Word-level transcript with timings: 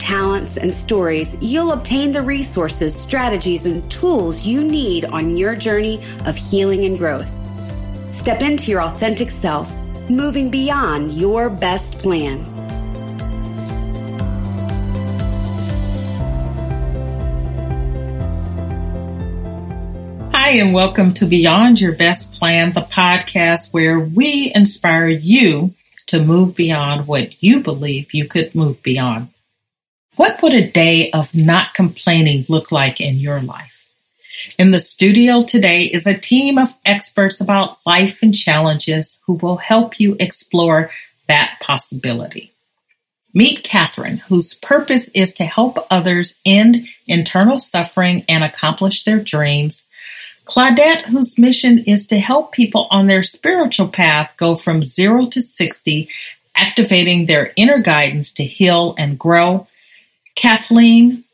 talents, 0.00 0.56
and 0.56 0.74
stories, 0.74 1.36
you'll 1.40 1.72
obtain 1.72 2.10
the 2.10 2.22
resources, 2.22 2.94
strategies, 2.94 3.66
and 3.66 3.88
tools 3.90 4.44
you 4.44 4.64
need 4.64 5.04
on 5.04 5.36
your 5.36 5.54
journey 5.54 6.00
of 6.24 6.34
healing 6.34 6.86
and 6.86 6.98
growth. 6.98 7.30
Step 8.12 8.42
into 8.42 8.70
your 8.70 8.82
authentic 8.82 9.30
self, 9.30 9.70
moving 10.08 10.50
beyond 10.50 11.12
your 11.12 11.48
best 11.48 11.98
plan. 11.98 12.44
Hi, 20.32 20.56
and 20.56 20.74
welcome 20.74 21.14
to 21.14 21.26
Beyond 21.26 21.80
Your 21.80 21.92
Best 21.92 22.34
Plan, 22.34 22.72
the 22.72 22.80
podcast 22.80 23.72
where 23.72 24.00
we 24.00 24.50
inspire 24.52 25.06
you 25.06 25.74
to 26.06 26.20
move 26.20 26.56
beyond 26.56 27.06
what 27.06 27.40
you 27.40 27.60
believe 27.60 28.12
you 28.12 28.24
could 28.24 28.52
move 28.56 28.82
beyond. 28.82 29.28
What 30.20 30.42
would 30.42 30.52
a 30.52 30.70
day 30.70 31.10
of 31.12 31.34
not 31.34 31.72
complaining 31.72 32.44
look 32.50 32.70
like 32.70 33.00
in 33.00 33.16
your 33.16 33.40
life? 33.40 33.90
In 34.58 34.70
the 34.70 34.78
studio 34.78 35.44
today 35.44 35.84
is 35.84 36.06
a 36.06 36.12
team 36.12 36.58
of 36.58 36.74
experts 36.84 37.40
about 37.40 37.78
life 37.86 38.22
and 38.22 38.34
challenges 38.34 39.18
who 39.24 39.32
will 39.32 39.56
help 39.56 39.98
you 39.98 40.18
explore 40.20 40.90
that 41.26 41.56
possibility. 41.62 42.52
Meet 43.32 43.64
Catherine, 43.64 44.18
whose 44.18 44.52
purpose 44.52 45.08
is 45.12 45.32
to 45.32 45.46
help 45.46 45.86
others 45.90 46.38
end 46.44 46.86
internal 47.06 47.58
suffering 47.58 48.22
and 48.28 48.44
accomplish 48.44 49.04
their 49.04 49.20
dreams 49.20 49.86
Claudette, 50.44 51.06
whose 51.06 51.38
mission 51.38 51.78
is 51.86 52.06
to 52.08 52.18
help 52.18 52.52
people 52.52 52.88
on 52.90 53.06
their 53.06 53.22
spiritual 53.22 53.88
path 53.88 54.34
go 54.36 54.54
from 54.54 54.84
zero 54.84 55.24
to 55.28 55.40
60, 55.40 56.10
activating 56.54 57.24
their 57.24 57.54
inner 57.56 57.78
guidance 57.78 58.34
to 58.34 58.44
heal 58.44 58.94
and 58.98 59.18
grow. 59.18 59.66
Kathleen, 60.34 61.24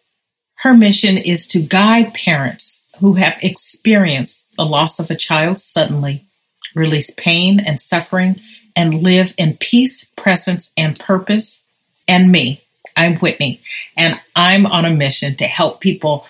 her 0.60 0.74
mission 0.74 1.18
is 1.18 1.46
to 1.48 1.60
guide 1.60 2.14
parents 2.14 2.86
who 3.00 3.14
have 3.14 3.38
experienced 3.42 4.48
the 4.56 4.64
loss 4.64 4.98
of 4.98 5.10
a 5.10 5.16
child 5.16 5.60
suddenly, 5.60 6.26
release 6.74 7.12
pain 7.14 7.60
and 7.60 7.80
suffering, 7.80 8.40
and 8.74 9.02
live 9.02 9.34
in 9.36 9.56
peace, 9.56 10.04
presence, 10.16 10.70
and 10.76 10.98
purpose. 10.98 11.64
And 12.08 12.30
me, 12.30 12.62
I'm 12.96 13.16
Whitney, 13.16 13.60
and 13.96 14.20
I'm 14.34 14.66
on 14.66 14.84
a 14.84 14.90
mission 14.90 15.36
to 15.36 15.44
help 15.44 15.80
people 15.80 16.26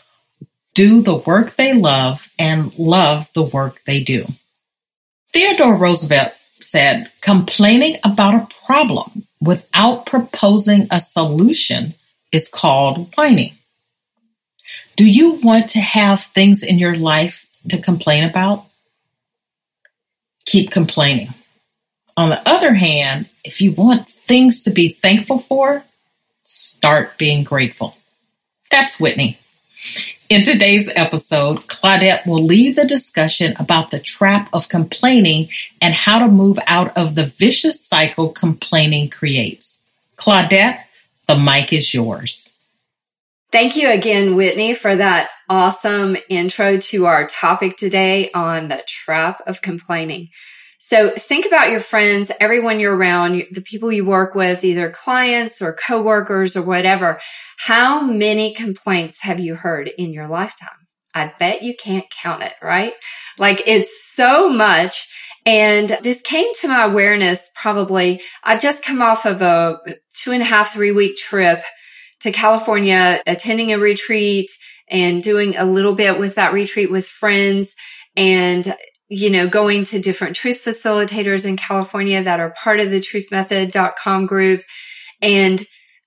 do 0.75 1.03
the 1.03 1.15
work 1.15 1.57
they 1.57 1.73
love 1.73 2.29
and 2.39 2.77
love 2.79 3.31
the 3.35 3.43
work 3.43 3.83
they 3.85 4.03
do. 4.03 4.25
Theodore 5.33 5.77
Roosevelt 5.77 6.33
said, 6.61 7.11
complaining 7.21 7.97
about 8.05 8.35
a 8.35 8.49
problem 8.65 9.25
without 9.41 10.07
proposing 10.07 10.89
a 10.91 11.01
solution 11.01 11.95
is 12.33 12.49
called 12.49 13.15
whining. 13.17 13.55
Do 14.97 15.07
you 15.07 15.33
want 15.43 15.71
to 15.71 15.81
have 15.81 16.23
things 16.23 16.63
in 16.63 16.79
your 16.79 16.97
life 16.97 17.47
to 17.69 17.81
complain 17.81 18.25
about? 18.25 18.65
Keep 20.47 20.71
complaining. 20.71 21.29
On 22.17 22.31
the 22.31 22.49
other 22.49 22.75
hand, 22.75 23.29
if 23.45 23.61
you 23.61 23.73
want 23.73 24.09
things 24.09 24.63
to 24.63 24.71
be 24.71 24.89
thankful 24.89 25.39
for, 25.39 25.85
start 26.45 27.19
being 27.19 27.45
grateful. 27.45 27.97
That's 28.71 28.99
Whitney. 28.99 29.39
In 30.29 30.45
today's 30.45 30.91
episode, 30.97 31.69
Claudette 31.69 32.27
will 32.27 32.43
lead 32.43 32.75
the 32.75 32.87
discussion 32.87 33.55
about 33.61 33.91
the 33.91 34.01
trap 34.01 34.49
of 34.53 34.69
complaining 34.69 35.51
and 35.81 35.95
how 35.95 36.19
to 36.19 36.27
move 36.27 36.59
out 36.67 36.97
of 36.97 37.15
the 37.15 37.27
vicious 37.27 37.85
cycle 37.87 38.31
complaining 38.31 39.09
creates. 39.09 39.83
Claudette, 40.17 40.86
the 41.27 41.39
mic 41.39 41.73
is 41.73 41.93
yours. 41.93 42.57
Thank 43.53 43.77
you 43.77 43.91
again, 43.91 44.35
Whitney, 44.35 44.75
for 44.75 44.95
that 44.95 45.31
awesome 45.49 46.17
intro 46.29 46.79
to 46.79 47.07
our 47.07 47.27
topic 47.27 47.77
today 47.77 48.31
on 48.33 48.69
the 48.69 48.83
trap 48.87 49.43
of 49.47 49.63
complaining. 49.63 50.29
So 50.79 51.11
think 51.11 51.47
about 51.47 51.71
your 51.71 51.81
friends, 51.81 52.31
everyone 52.39 52.81
you're 52.81 52.95
around, 52.95 53.45
the 53.51 53.61
people 53.61 53.91
you 53.91 54.05
work 54.05 54.35
with, 54.35 54.63
either 54.63 54.91
clients 54.91 55.61
or 55.61 55.73
coworkers 55.73 56.57
or 56.57 56.63
whatever. 56.63 57.19
How 57.59 58.03
many 58.03 58.55
complaints 58.55 59.23
have 59.23 59.41
you 59.41 59.55
heard 59.57 59.89
in 59.89 60.13
your 60.13 60.29
lifetime? 60.29 60.69
I 61.15 61.33
bet 61.39 61.63
you 61.63 61.75
can't 61.75 62.07
count 62.11 62.43
it, 62.43 62.53
right? 62.63 62.93
Like 63.39 63.63
it's 63.67 64.13
so 64.15 64.49
much. 64.49 65.09
And 65.47 65.89
this 66.03 66.21
came 66.23 66.53
to 66.55 66.69
my 66.69 66.85
awareness 66.85 67.51
probably, 67.55 68.21
I've 68.43 68.61
just 68.61 68.85
come 68.85 69.01
off 69.01 69.25
of 69.25 69.41
a 69.43 69.79
two 70.13 70.33
and 70.33 70.43
a 70.43 70.45
half, 70.45 70.73
three 70.73 70.91
week 70.91 71.17
trip 71.17 71.63
to 72.21 72.33
California, 72.33 73.23
attending 73.27 73.73
a 73.73 73.79
retreat 73.79 74.51
and 74.89 75.23
doing 75.23 75.57
a 75.57 75.65
little 75.65 75.95
bit 75.95 76.19
with 76.19 76.35
that 76.35 76.53
retreat 76.53 76.91
with 76.91 77.07
friends. 77.07 77.75
And 78.17 78.75
you 79.09 79.31
know, 79.31 79.47
going 79.47 79.85
to 79.85 80.01
different 80.01 80.35
truth 80.35 80.65
facilitators 80.65 81.47
in 81.47 81.57
California 81.57 82.25
that 82.25 82.41
are 82.41 82.51
part 82.51 82.81
of 82.81 82.91
the 82.91 83.01
truthmethod.com 83.01 84.27
group. 84.27 84.63
And 85.23 85.65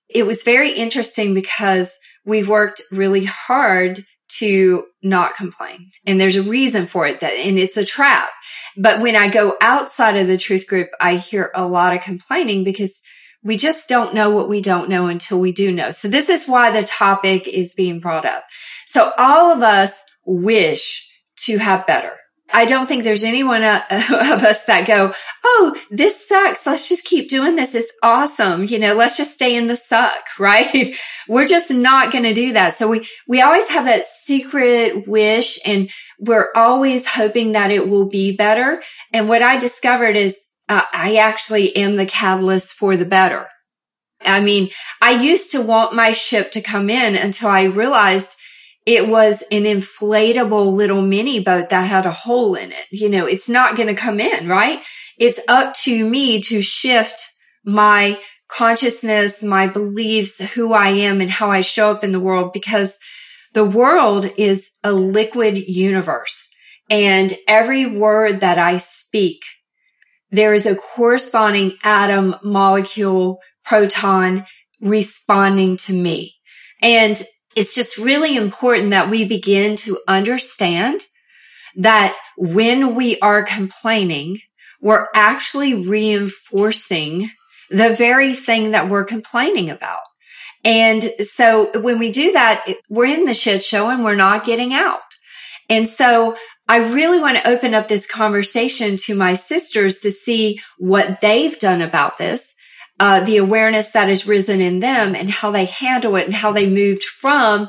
it 0.08 0.26
was 0.26 0.42
very 0.42 0.72
interesting 0.72 1.32
because 1.32 1.96
we've 2.26 2.48
worked 2.48 2.82
really 2.92 3.24
hard 3.24 4.04
to 4.38 4.84
not 5.02 5.34
complain. 5.34 5.90
And 6.06 6.20
there's 6.20 6.36
a 6.36 6.42
reason 6.42 6.86
for 6.86 7.06
it 7.06 7.20
that, 7.20 7.32
and 7.32 7.58
it's 7.58 7.76
a 7.76 7.84
trap. 7.84 8.30
But 8.76 9.00
when 9.00 9.16
I 9.16 9.28
go 9.28 9.56
outside 9.60 10.16
of 10.16 10.26
the 10.26 10.36
truth 10.36 10.66
group, 10.66 10.90
I 11.00 11.16
hear 11.16 11.50
a 11.54 11.66
lot 11.66 11.94
of 11.94 12.02
complaining 12.02 12.64
because 12.64 13.00
we 13.42 13.56
just 13.56 13.88
don't 13.88 14.14
know 14.14 14.30
what 14.30 14.48
we 14.48 14.60
don't 14.60 14.90
know 14.90 15.06
until 15.06 15.40
we 15.40 15.52
do 15.52 15.72
know. 15.72 15.90
So 15.90 16.08
this 16.08 16.28
is 16.28 16.46
why 16.46 16.70
the 16.70 16.82
topic 16.82 17.48
is 17.48 17.74
being 17.74 18.00
brought 18.00 18.26
up. 18.26 18.44
So 18.86 19.12
all 19.16 19.52
of 19.52 19.62
us 19.62 20.00
wish 20.26 21.08
to 21.44 21.58
have 21.58 21.86
better. 21.86 22.12
I 22.52 22.64
don't 22.64 22.86
think 22.86 23.04
there's 23.04 23.24
anyone 23.24 23.62
uh, 23.62 23.82
of 23.90 24.42
us 24.42 24.64
that 24.64 24.86
go, 24.86 25.12
Oh, 25.44 25.76
this 25.90 26.26
sucks. 26.26 26.66
Let's 26.66 26.88
just 26.88 27.04
keep 27.04 27.28
doing 27.28 27.56
this. 27.56 27.74
It's 27.74 27.92
awesome. 28.02 28.64
You 28.64 28.78
know, 28.78 28.94
let's 28.94 29.16
just 29.16 29.32
stay 29.32 29.56
in 29.56 29.66
the 29.66 29.76
suck, 29.76 30.24
right? 30.38 30.96
We're 31.28 31.46
just 31.46 31.70
not 31.70 32.12
going 32.12 32.24
to 32.24 32.34
do 32.34 32.52
that. 32.54 32.74
So 32.74 32.88
we, 32.88 33.06
we 33.26 33.40
always 33.40 33.68
have 33.70 33.84
that 33.84 34.06
secret 34.06 35.06
wish 35.06 35.58
and 35.64 35.90
we're 36.18 36.48
always 36.54 37.06
hoping 37.06 37.52
that 37.52 37.70
it 37.70 37.88
will 37.88 38.08
be 38.08 38.36
better. 38.36 38.82
And 39.12 39.28
what 39.28 39.42
I 39.42 39.58
discovered 39.58 40.16
is 40.16 40.38
uh, 40.68 40.82
I 40.92 41.16
actually 41.16 41.74
am 41.76 41.96
the 41.96 42.06
catalyst 42.06 42.74
for 42.74 42.96
the 42.96 43.04
better. 43.04 43.46
I 44.22 44.40
mean, 44.40 44.68
I 45.00 45.12
used 45.12 45.52
to 45.52 45.62
want 45.62 45.94
my 45.94 46.12
ship 46.12 46.52
to 46.52 46.60
come 46.60 46.90
in 46.90 47.16
until 47.16 47.48
I 47.48 47.64
realized 47.64 48.36
it 48.86 49.08
was 49.08 49.42
an 49.50 49.64
inflatable 49.64 50.72
little 50.72 51.02
mini 51.02 51.40
boat 51.40 51.68
that 51.68 51.88
had 51.88 52.06
a 52.06 52.10
hole 52.10 52.54
in 52.54 52.72
it. 52.72 52.86
You 52.90 53.08
know, 53.08 53.26
it's 53.26 53.48
not 53.48 53.76
going 53.76 53.88
to 53.88 53.94
come 53.94 54.20
in, 54.20 54.48
right? 54.48 54.82
It's 55.18 55.40
up 55.48 55.74
to 55.82 56.08
me 56.08 56.40
to 56.42 56.62
shift 56.62 57.28
my 57.64 58.18
consciousness, 58.48 59.42
my 59.42 59.66
beliefs, 59.66 60.40
who 60.54 60.72
I 60.72 60.88
am 60.88 61.20
and 61.20 61.30
how 61.30 61.50
I 61.50 61.60
show 61.60 61.90
up 61.90 62.02
in 62.02 62.12
the 62.12 62.20
world 62.20 62.52
because 62.52 62.98
the 63.52 63.64
world 63.64 64.30
is 64.36 64.70
a 64.82 64.92
liquid 64.92 65.58
universe 65.58 66.48
and 66.90 67.32
every 67.46 67.86
word 67.86 68.40
that 68.40 68.58
I 68.58 68.78
speak, 68.78 69.42
there 70.32 70.52
is 70.52 70.66
a 70.66 70.74
corresponding 70.74 71.74
atom, 71.84 72.34
molecule, 72.42 73.38
proton 73.64 74.44
responding 74.80 75.76
to 75.76 75.92
me. 75.92 76.34
And 76.82 77.22
it's 77.56 77.74
just 77.74 77.98
really 77.98 78.36
important 78.36 78.90
that 78.90 79.10
we 79.10 79.24
begin 79.24 79.76
to 79.76 79.98
understand 80.06 81.04
that 81.76 82.16
when 82.36 82.94
we 82.94 83.18
are 83.20 83.42
complaining, 83.42 84.38
we're 84.80 85.06
actually 85.14 85.74
reinforcing 85.74 87.30
the 87.70 87.94
very 87.94 88.34
thing 88.34 88.72
that 88.72 88.88
we're 88.88 89.04
complaining 89.04 89.70
about. 89.70 90.00
And 90.64 91.02
so 91.20 91.70
when 91.74 91.98
we 91.98 92.10
do 92.10 92.32
that, 92.32 92.66
we're 92.88 93.06
in 93.06 93.24
the 93.24 93.34
shit 93.34 93.64
show 93.64 93.88
and 93.88 94.04
we're 94.04 94.14
not 94.14 94.44
getting 94.44 94.72
out. 94.72 95.00
And 95.68 95.88
so 95.88 96.36
I 96.68 96.92
really 96.92 97.20
want 97.20 97.36
to 97.36 97.48
open 97.48 97.74
up 97.74 97.88
this 97.88 98.06
conversation 98.06 98.96
to 99.04 99.14
my 99.14 99.34
sisters 99.34 100.00
to 100.00 100.10
see 100.10 100.60
what 100.78 101.20
they've 101.20 101.58
done 101.58 101.80
about 101.80 102.18
this 102.18 102.54
uh, 103.00 103.24
the 103.24 103.38
awareness 103.38 103.88
that 103.92 104.08
has 104.08 104.26
risen 104.28 104.60
in 104.60 104.78
them 104.78 105.16
and 105.16 105.30
how 105.30 105.50
they 105.50 105.64
handle 105.64 106.14
it 106.16 106.26
and 106.26 106.34
how 106.34 106.52
they 106.52 106.68
moved 106.68 107.02
from, 107.02 107.68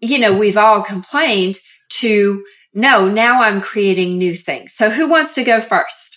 you 0.00 0.18
know, 0.18 0.32
we've 0.32 0.56
all 0.56 0.80
complained 0.82 1.56
to 1.90 2.44
no, 2.72 3.08
now 3.08 3.42
I'm 3.42 3.60
creating 3.60 4.18
new 4.18 4.34
things. 4.34 4.72
So 4.72 4.88
who 4.88 5.08
wants 5.08 5.34
to 5.34 5.42
go 5.42 5.60
first? 5.60 6.16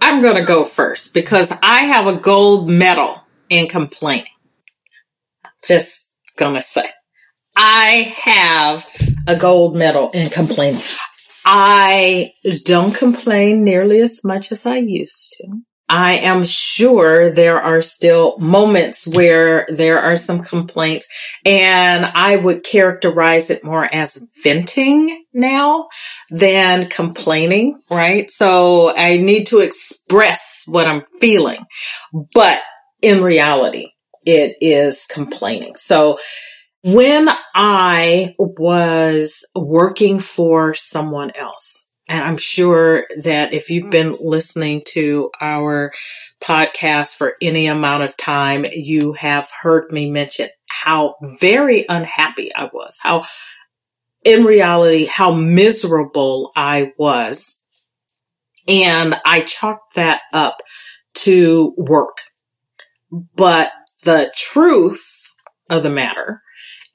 I'm 0.00 0.22
going 0.22 0.36
to 0.36 0.44
go 0.44 0.64
first 0.64 1.12
because 1.12 1.52
I 1.62 1.82
have 1.84 2.06
a 2.06 2.18
gold 2.18 2.70
medal 2.70 3.22
in 3.50 3.68
complaining. 3.68 4.24
Just 5.66 6.08
gonna 6.36 6.62
say. 6.62 6.88
I 7.54 8.14
have 8.16 8.86
a 9.28 9.36
gold 9.36 9.76
medal 9.76 10.10
in 10.12 10.30
complaining. 10.30 10.80
I 11.44 12.32
don't 12.64 12.94
complain 12.94 13.62
nearly 13.62 14.00
as 14.00 14.24
much 14.24 14.52
as 14.52 14.64
I 14.64 14.76
used 14.76 15.36
to. 15.38 15.60
I 15.90 16.18
am 16.18 16.44
sure 16.44 17.30
there 17.30 17.60
are 17.60 17.82
still 17.82 18.38
moments 18.38 19.08
where 19.08 19.66
there 19.68 19.98
are 19.98 20.16
some 20.16 20.44
complaints 20.44 21.08
and 21.44 22.04
I 22.04 22.36
would 22.36 22.62
characterize 22.62 23.50
it 23.50 23.64
more 23.64 23.88
as 23.92 24.24
venting 24.40 25.24
now 25.34 25.88
than 26.30 26.86
complaining, 26.86 27.80
right? 27.90 28.30
So 28.30 28.96
I 28.96 29.16
need 29.16 29.48
to 29.48 29.58
express 29.58 30.62
what 30.66 30.86
I'm 30.86 31.02
feeling, 31.20 31.58
but 32.34 32.62
in 33.02 33.20
reality, 33.24 33.88
it 34.24 34.58
is 34.60 35.06
complaining. 35.10 35.74
So 35.74 36.20
when 36.84 37.28
I 37.52 38.34
was 38.38 39.44
working 39.56 40.20
for 40.20 40.72
someone 40.74 41.32
else, 41.34 41.89
and 42.10 42.24
I'm 42.24 42.38
sure 42.38 43.06
that 43.22 43.54
if 43.54 43.70
you've 43.70 43.84
mm-hmm. 43.84 43.90
been 43.90 44.16
listening 44.20 44.82
to 44.88 45.30
our 45.40 45.92
podcast 46.42 47.16
for 47.16 47.36
any 47.40 47.68
amount 47.68 48.02
of 48.02 48.16
time, 48.16 48.66
you 48.72 49.12
have 49.12 49.48
heard 49.62 49.92
me 49.92 50.10
mention 50.10 50.48
how 50.68 51.14
very 51.38 51.86
unhappy 51.88 52.52
I 52.52 52.68
was, 52.72 52.98
how 53.00 53.26
in 54.24 54.42
reality, 54.42 55.04
how 55.06 55.32
miserable 55.32 56.50
I 56.56 56.92
was. 56.98 57.60
And 58.66 59.14
I 59.24 59.42
chalked 59.42 59.94
that 59.94 60.22
up 60.32 60.62
to 61.14 61.74
work. 61.76 62.18
But 63.36 63.70
the 64.04 64.32
truth 64.36 65.32
of 65.70 65.84
the 65.84 65.90
matter 65.90 66.42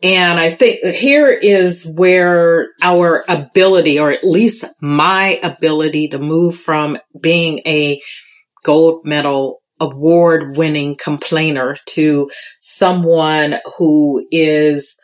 and 0.05 0.39
I 0.39 0.51
think 0.51 0.83
here 0.83 1.27
is 1.27 1.91
where 1.97 2.67
our 2.83 3.25
ability, 3.27 3.99
or 3.99 4.11
at 4.11 4.23
least 4.23 4.63
my 4.79 5.39
ability 5.41 6.09
to 6.09 6.19
move 6.19 6.55
from 6.55 6.99
being 7.19 7.61
a 7.65 7.99
gold 8.63 9.03
medal 9.03 9.63
award 9.79 10.57
winning 10.57 10.95
complainer 10.95 11.75
to 11.87 12.29
someone 12.59 13.55
who 13.79 14.27
is 14.31 14.95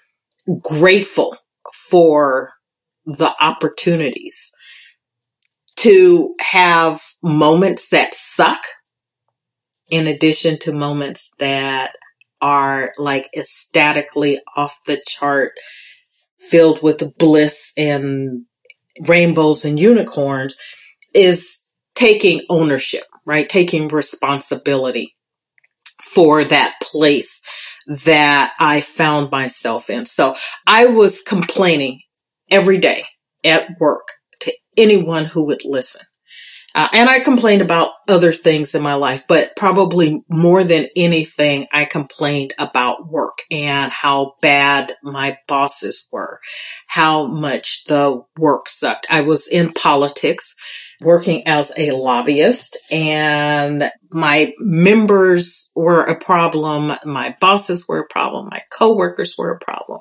grateful 0.61 1.35
for 1.89 2.51
the 3.05 3.33
opportunities 3.41 4.51
to 5.77 6.35
have 6.39 7.01
moments 7.23 7.89
that 7.89 8.13
suck 8.13 8.61
in 9.89 10.05
addition 10.05 10.59
to 10.59 10.71
moments 10.71 11.31
that 11.39 11.95
are 12.41 12.93
like 12.97 13.29
ecstatically 13.35 14.39
off 14.55 14.79
the 14.85 15.01
chart, 15.07 15.53
filled 16.39 16.81
with 16.81 17.17
bliss 17.17 17.73
and 17.77 18.45
rainbows 19.07 19.65
and 19.65 19.79
unicorns, 19.79 20.55
is 21.13 21.59
taking 21.95 22.41
ownership, 22.49 23.03
right? 23.25 23.47
Taking 23.47 23.87
responsibility 23.87 25.15
for 26.01 26.43
that 26.43 26.75
place 26.81 27.41
that 27.87 28.53
I 28.59 28.81
found 28.81 29.31
myself 29.31 29.89
in. 29.89 30.05
So 30.05 30.35
I 30.67 30.87
was 30.87 31.21
complaining 31.21 32.01
every 32.49 32.77
day 32.77 33.03
at 33.43 33.69
work 33.79 34.07
to 34.41 34.53
anyone 34.77 35.25
who 35.25 35.45
would 35.47 35.63
listen. 35.63 36.01
Uh, 36.73 36.87
and 36.93 37.09
I 37.09 37.19
complained 37.19 37.61
about 37.61 37.91
other 38.07 38.31
things 38.31 38.75
in 38.75 38.81
my 38.81 38.93
life, 38.93 39.25
but 39.27 39.55
probably 39.55 40.23
more 40.29 40.63
than 40.63 40.85
anything, 40.95 41.67
I 41.71 41.85
complained 41.85 42.53
about 42.57 43.09
work 43.09 43.39
and 43.51 43.91
how 43.91 44.35
bad 44.41 44.93
my 45.03 45.37
bosses 45.47 46.07
were, 46.11 46.39
how 46.87 47.27
much 47.27 47.83
the 47.85 48.21
work 48.37 48.69
sucked. 48.69 49.07
I 49.09 49.21
was 49.21 49.47
in 49.47 49.73
politics 49.73 50.55
working 51.01 51.47
as 51.47 51.71
a 51.77 51.91
lobbyist 51.91 52.77
and 52.91 53.89
my 54.13 54.53
members 54.59 55.71
were 55.75 56.03
a 56.03 56.17
problem. 56.17 56.95
My 57.05 57.35
bosses 57.41 57.87
were 57.87 57.99
a 57.99 58.07
problem. 58.07 58.49
My 58.51 58.61
coworkers 58.71 59.35
were 59.37 59.51
a 59.51 59.59
problem. 59.59 59.99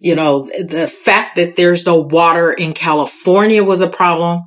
You 0.00 0.14
know, 0.14 0.42
the 0.42 0.86
fact 0.88 1.36
that 1.36 1.56
there's 1.56 1.84
no 1.84 2.00
water 2.00 2.52
in 2.52 2.74
California 2.74 3.64
was 3.64 3.80
a 3.80 3.88
problem 3.88 4.44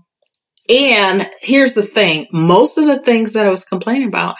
and 0.69 1.29
here's 1.41 1.73
the 1.73 1.83
thing. 1.83 2.27
Most 2.31 2.77
of 2.77 2.85
the 2.85 2.99
things 2.99 3.33
that 3.33 3.45
I 3.45 3.49
was 3.49 3.63
complaining 3.63 4.07
about, 4.07 4.35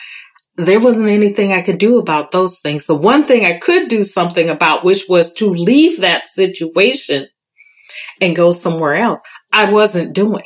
there 0.55 0.79
wasn't 0.79 1.09
anything 1.09 1.53
I 1.53 1.61
could 1.61 1.77
do 1.77 1.99
about 1.99 2.31
those 2.31 2.59
things. 2.59 2.85
The 2.85 2.95
one 2.95 3.23
thing 3.23 3.45
I 3.45 3.57
could 3.57 3.87
do 3.87 4.03
something 4.03 4.49
about, 4.49 4.83
which 4.83 5.05
was 5.07 5.33
to 5.33 5.49
leave 5.49 6.01
that 6.01 6.27
situation 6.27 7.27
and 8.21 8.35
go 8.35 8.51
somewhere 8.51 8.95
else, 8.95 9.21
I 9.51 9.71
wasn't 9.71 10.13
doing. 10.13 10.43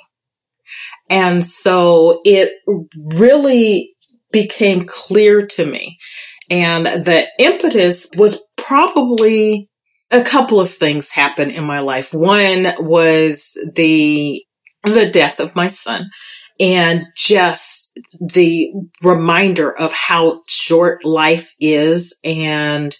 And 1.10 1.44
so 1.44 2.22
it 2.24 2.54
really 2.96 3.96
became 4.32 4.84
clear 4.84 5.46
to 5.48 5.66
me. 5.66 6.00
And 6.50 6.86
the 6.86 7.28
impetus 7.40 8.10
was 8.16 8.44
probably 8.56 9.70
a 10.12 10.24
couple 10.24 10.60
of 10.60 10.70
things 10.70 11.10
happened 11.10 11.52
in 11.52 11.66
my 11.66 11.80
life. 11.80 12.14
One 12.14 12.68
was 12.80 13.58
the 13.74 14.44
the 14.84 15.10
death 15.10 15.40
of 15.40 15.56
my 15.56 15.68
son 15.68 16.10
and 16.60 17.06
just 17.16 17.92
the 18.20 18.72
reminder 19.02 19.72
of 19.72 19.92
how 19.94 20.42
short 20.48 21.04
life 21.04 21.54
is 21.60 22.18
and 22.24 22.96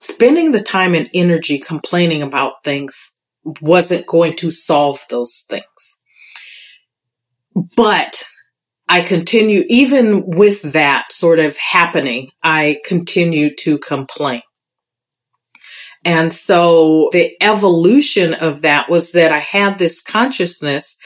spending 0.00 0.52
the 0.52 0.62
time 0.62 0.94
and 0.94 1.08
energy 1.14 1.58
complaining 1.58 2.22
about 2.22 2.64
things 2.64 3.14
wasn't 3.60 4.06
going 4.06 4.34
to 4.36 4.50
solve 4.50 5.00
those 5.08 5.44
things. 5.48 6.00
But 7.76 8.22
I 8.88 9.02
continue, 9.02 9.64
even 9.68 10.24
with 10.26 10.72
that 10.72 11.12
sort 11.12 11.38
of 11.38 11.56
happening, 11.56 12.30
I 12.42 12.80
continue 12.84 13.54
to 13.60 13.78
complain. 13.78 14.42
And 16.04 16.32
so 16.32 17.10
the 17.12 17.36
evolution 17.42 18.34
of 18.34 18.62
that 18.62 18.88
was 18.88 19.12
that 19.12 19.32
I 19.32 19.38
had 19.38 19.78
this 19.78 20.02
consciousness, 20.02 20.96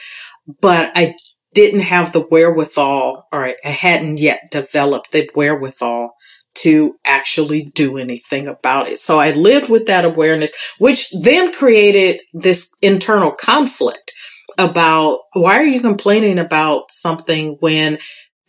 but 0.61 0.91
I 0.95 1.15
didn't 1.53 1.81
have 1.81 2.11
the 2.11 2.21
wherewithal, 2.21 3.27
or 3.31 3.55
I 3.63 3.69
hadn't 3.69 4.17
yet 4.17 4.51
developed 4.51 5.11
the 5.11 5.29
wherewithal 5.35 6.11
to 6.55 6.95
actually 7.05 7.65
do 7.73 7.97
anything 7.97 8.47
about 8.47 8.89
it. 8.89 8.99
So 8.99 9.19
I 9.19 9.31
lived 9.31 9.69
with 9.69 9.87
that 9.87 10.05
awareness, 10.05 10.53
which 10.77 11.09
then 11.11 11.53
created 11.53 12.21
this 12.33 12.69
internal 12.81 13.31
conflict 13.31 14.11
about 14.57 15.19
why 15.33 15.57
are 15.57 15.65
you 15.65 15.81
complaining 15.81 16.39
about 16.39 16.91
something 16.91 17.57
when 17.59 17.97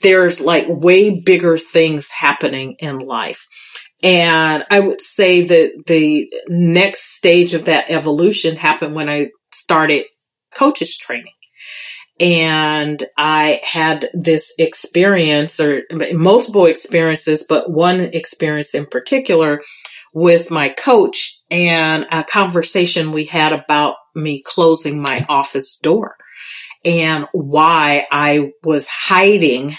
there's 0.03 0.41
like 0.41 0.67
way 0.69 1.21
bigger 1.21 1.57
things 1.57 2.11
happening 2.11 2.76
in 2.79 2.99
life. 2.99 3.47
And 4.03 4.65
I 4.71 4.81
would 4.81 5.00
say 5.00 5.47
that 5.47 5.85
the 5.87 6.31
next 6.49 7.17
stage 7.17 7.55
of 7.55 7.65
that 7.65 7.91
evolution 7.91 8.57
happened 8.57 8.95
when 8.95 9.09
I 9.09 9.31
started 9.53 10.05
coaches 10.55 10.97
training. 10.97 11.33
And 12.18 13.02
I 13.18 13.61
had 13.62 14.08
this 14.14 14.54
experience 14.58 15.61
or 15.61 15.82
multiple 16.12 16.66
experiences, 16.66 17.44
but 17.46 17.70
one 17.70 18.00
experience 18.00 18.75
in 18.75 18.87
particular 18.87 19.62
with 20.14 20.50
my 20.50 20.70
coach 20.70 21.38
and 21.50 22.06
a 22.11 22.25
conversation 22.25 23.12
we 23.12 23.26
had 23.26 23.52
about 23.52 23.96
me 24.14 24.40
closing 24.40 25.00
my 25.00 25.26
office 25.28 25.76
door 25.76 26.16
and 26.87 27.26
why 27.32 28.06
I 28.11 28.52
was 28.64 28.88
hiding 28.88 29.76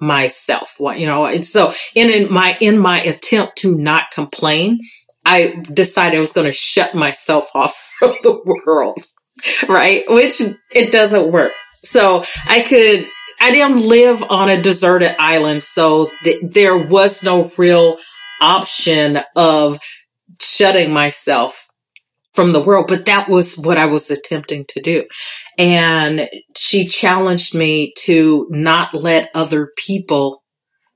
myself. 0.00 0.76
What, 0.78 0.98
you 0.98 1.06
know, 1.06 1.26
and 1.26 1.44
so 1.44 1.74
in, 1.94 2.08
in 2.08 2.32
my, 2.32 2.56
in 2.60 2.78
my 2.78 3.02
attempt 3.02 3.58
to 3.58 3.76
not 3.76 4.10
complain, 4.10 4.78
I 5.26 5.62
decided 5.72 6.16
I 6.16 6.20
was 6.20 6.32
going 6.32 6.46
to 6.46 6.52
shut 6.52 6.94
myself 6.94 7.50
off 7.54 7.94
from 7.98 8.14
the 8.22 8.40
world, 8.66 9.06
right? 9.68 10.04
Which 10.08 10.40
it 10.74 10.92
doesn't 10.92 11.30
work. 11.30 11.52
So 11.84 12.24
I 12.46 12.62
could, 12.62 13.08
I 13.40 13.50
didn't 13.50 13.86
live 13.86 14.22
on 14.22 14.48
a 14.48 14.60
deserted 14.60 15.16
island. 15.18 15.62
So 15.62 16.08
th- 16.24 16.42
there 16.42 16.76
was 16.76 17.22
no 17.22 17.50
real 17.56 17.98
option 18.40 19.20
of 19.36 19.78
shutting 20.40 20.92
myself 20.92 21.66
from 22.32 22.52
the 22.52 22.62
world, 22.62 22.86
but 22.88 23.06
that 23.06 23.28
was 23.28 23.56
what 23.56 23.78
I 23.78 23.86
was 23.86 24.10
attempting 24.10 24.64
to 24.70 24.80
do. 24.80 25.04
And 25.56 26.28
she 26.56 26.86
challenged 26.86 27.54
me 27.54 27.92
to 27.98 28.46
not 28.50 28.92
let 28.92 29.30
other 29.34 29.70
people 29.76 30.42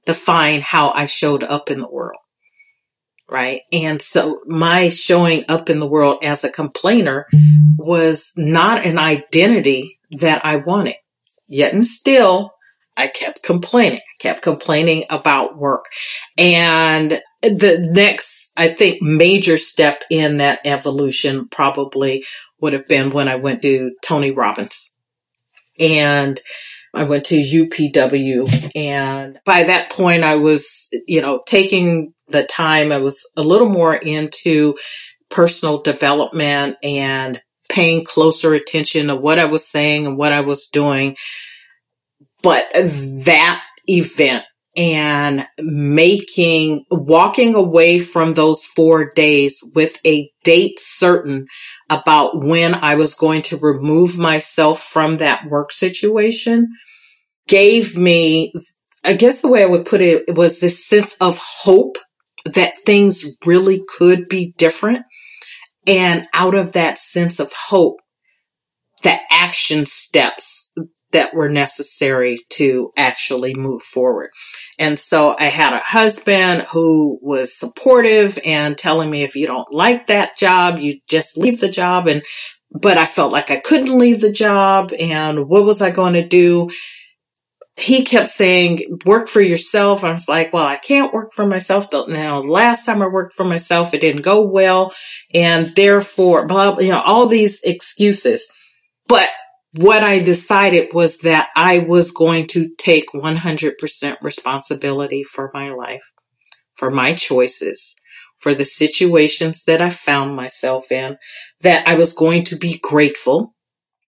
define 0.05 0.61
how 0.61 0.91
I 0.91 1.07
showed 1.07 1.45
up 1.45 1.71
in 1.71 1.81
the 1.81 1.91
world. 1.91 2.19
Right. 3.31 3.61
And 3.73 4.01
so 4.01 4.41
my 4.47 4.89
showing 4.89 5.45
up 5.51 5.69
in 5.69 5.81
the 5.81 5.87
world 5.87 6.25
as 6.25 6.45
a 6.45 6.51
complainer 6.51 7.27
was 7.77 8.33
not 8.37 8.87
an 8.87 8.99
identity 8.99 9.98
that 10.13 10.45
I 10.45 10.57
wanted. 10.57 10.97
Yet 11.49 11.73
and 11.73 11.85
still, 11.85 12.53
I 12.97 13.07
kept 13.07 13.43
complaining, 13.43 14.01
I 14.01 14.17
kept 14.19 14.43
complaining 14.43 15.05
about 15.09 15.57
work. 15.57 15.87
And 16.37 17.21
the 17.43 17.89
next, 17.93 18.51
I 18.57 18.69
think, 18.69 19.01
major 19.01 19.57
step 19.57 20.03
in 20.11 20.39
that 20.39 20.61
evolution 20.65 21.49
probably 21.49 22.25
would 22.61 22.73
have 22.73 22.89
been 22.89 23.11
when 23.11 23.29
I 23.29 23.37
went 23.37 23.63
to 23.63 23.93
Tony 24.03 24.33
Robbins. 24.33 24.93
And 25.79 26.41
I 26.93 27.05
went 27.05 27.27
to 27.27 27.37
UPW. 27.37 28.73
And 28.75 29.39
by 29.45 29.65
that 29.65 29.91
point, 29.93 30.25
I 30.25 30.37
was, 30.37 30.89
you 31.07 31.21
know, 31.21 31.43
taking 31.47 32.13
the 32.29 32.45
time, 32.45 32.91
I 32.91 32.99
was 32.99 33.25
a 33.37 33.43
little 33.43 33.69
more 33.69 33.95
into 33.95 34.77
personal 35.31 35.83
development 35.83 36.77
and 36.83 37.41
paying 37.69 38.05
closer 38.05 38.55
attention 38.55 39.09
to 39.09 39.17
what 39.17 39.39
I 39.39 39.45
was 39.45 39.67
saying 39.67 40.07
and 40.07 40.19
what 40.19 40.33
I 40.33 40.41
was 40.41 40.69
doing. 40.69 41.17
But 42.43 42.65
that 42.73 43.63
event 43.87 44.45
and 44.77 45.45
making, 45.61 46.85
walking 46.91 47.55
away 47.55 47.99
from 47.99 48.35
those 48.35 48.65
four 48.65 49.13
days 49.13 49.61
with 49.75 49.99
a 50.07 50.31
date 50.45 50.79
certain 50.79 51.47
about 51.91 52.45
when 52.45 52.75
I 52.75 52.95
was 52.95 53.15
going 53.15 53.43
to 53.43 53.57
remove 53.57 54.17
myself 54.19 54.83
from 54.83 55.17
that 55.17 55.47
work 55.49 55.73
situation 55.73 56.69
gave 57.49 57.97
me, 57.97 58.53
I 59.05 59.15
guess 59.15 59.43
the 59.43 59.49
way 59.49 59.63
I 59.63 59.67
would 59.67 59.87
put 59.87 60.01
it 60.01 60.35
was 60.37 60.61
this 60.61 60.87
sense 60.87 61.15
of 61.15 61.39
hope 61.39 61.97
that 62.45 62.75
things 62.85 63.37
really 63.45 63.83
could 63.89 64.29
be 64.29 64.55
different. 64.59 65.05
And 65.89 66.27
out 66.35 66.55
of 66.55 66.73
that 66.73 66.99
sense 66.99 67.41
of 67.41 67.53
hope, 67.53 67.97
the 69.03 69.17
action 69.31 69.87
steps 69.87 70.73
that 71.13 71.33
were 71.33 71.49
necessary 71.49 72.39
to 72.51 72.91
actually 72.97 73.55
move 73.55 73.83
forward. 73.83 74.31
And 74.79 74.99
so 74.99 75.35
I 75.39 75.45
had 75.45 75.73
a 75.73 75.79
husband 75.79 76.67
who 76.71 77.19
was 77.23 77.59
supportive 77.59 78.39
and 78.45 78.77
telling 78.77 79.11
me 79.11 79.23
if 79.23 79.35
you 79.35 79.47
don't 79.47 79.73
like 79.73 80.09
that 80.09 80.37
job, 80.37 80.79
you 80.79 81.01
just 81.09 81.39
leave 81.39 81.61
the 81.61 81.71
job. 81.71 82.09
And, 82.09 82.23
but 82.71 82.99
I 82.99 83.07
felt 83.07 83.33
like 83.33 83.51
I 83.51 83.61
couldn't 83.61 83.99
leave 83.99 84.21
the 84.21 84.33
job. 84.33 84.93
And 84.99 85.49
what 85.49 85.65
was 85.65 85.81
I 85.81 85.91
going 85.91 86.15
to 86.15 86.27
do? 86.27 86.69
He 87.79 88.03
kept 88.03 88.31
saying, 88.31 88.99
work 89.05 89.29
for 89.29 89.41
yourself. 89.41 90.03
I 90.03 90.13
was 90.13 90.29
like, 90.29 90.53
well, 90.53 90.67
I 90.67 90.79
can't 90.79 91.15
work 91.15 91.33
for 91.33 91.47
myself. 91.47 91.87
Now, 92.09 92.41
last 92.41 92.85
time 92.85 93.03
I 93.03 93.07
worked 93.07 93.35
for 93.35 93.45
myself, 93.45 93.95
it 93.95 94.01
didn't 94.01 94.23
go 94.23 94.43
well. 94.43 94.93
And 95.33 95.75
therefore, 95.77 96.47
blah, 96.47 96.79
you 96.81 96.89
know, 96.89 97.01
all 97.01 97.27
these 97.27 97.63
excuses. 97.63 98.51
But 99.07 99.29
what 99.77 100.03
I 100.03 100.19
decided 100.19 100.93
was 100.93 101.19
that 101.19 101.51
I 101.55 101.79
was 101.79 102.11
going 102.11 102.49
to 102.49 102.69
take 102.79 103.07
100% 103.15 104.17
responsibility 104.23 105.23
for 105.23 105.51
my 105.55 105.71
life, 105.71 106.03
for 106.75 106.91
my 106.91 107.15
choices, 107.15 107.95
for 108.41 108.55
the 108.55 108.65
situations 108.65 109.63
that 109.65 109.81
I 109.81 109.91
found 109.91 110.35
myself 110.35 110.91
in, 110.91 111.17
that 111.61 111.87
I 111.87 111.95
was 111.95 112.13
going 112.13 112.43
to 112.45 112.57
be 112.57 112.81
grateful, 112.83 113.55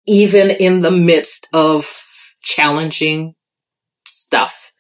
even 0.07 0.51
in 0.51 0.83
the 0.83 0.93
midst 0.93 1.49
of 1.53 2.05
challenging 2.43 3.35
stuff. 4.29 4.73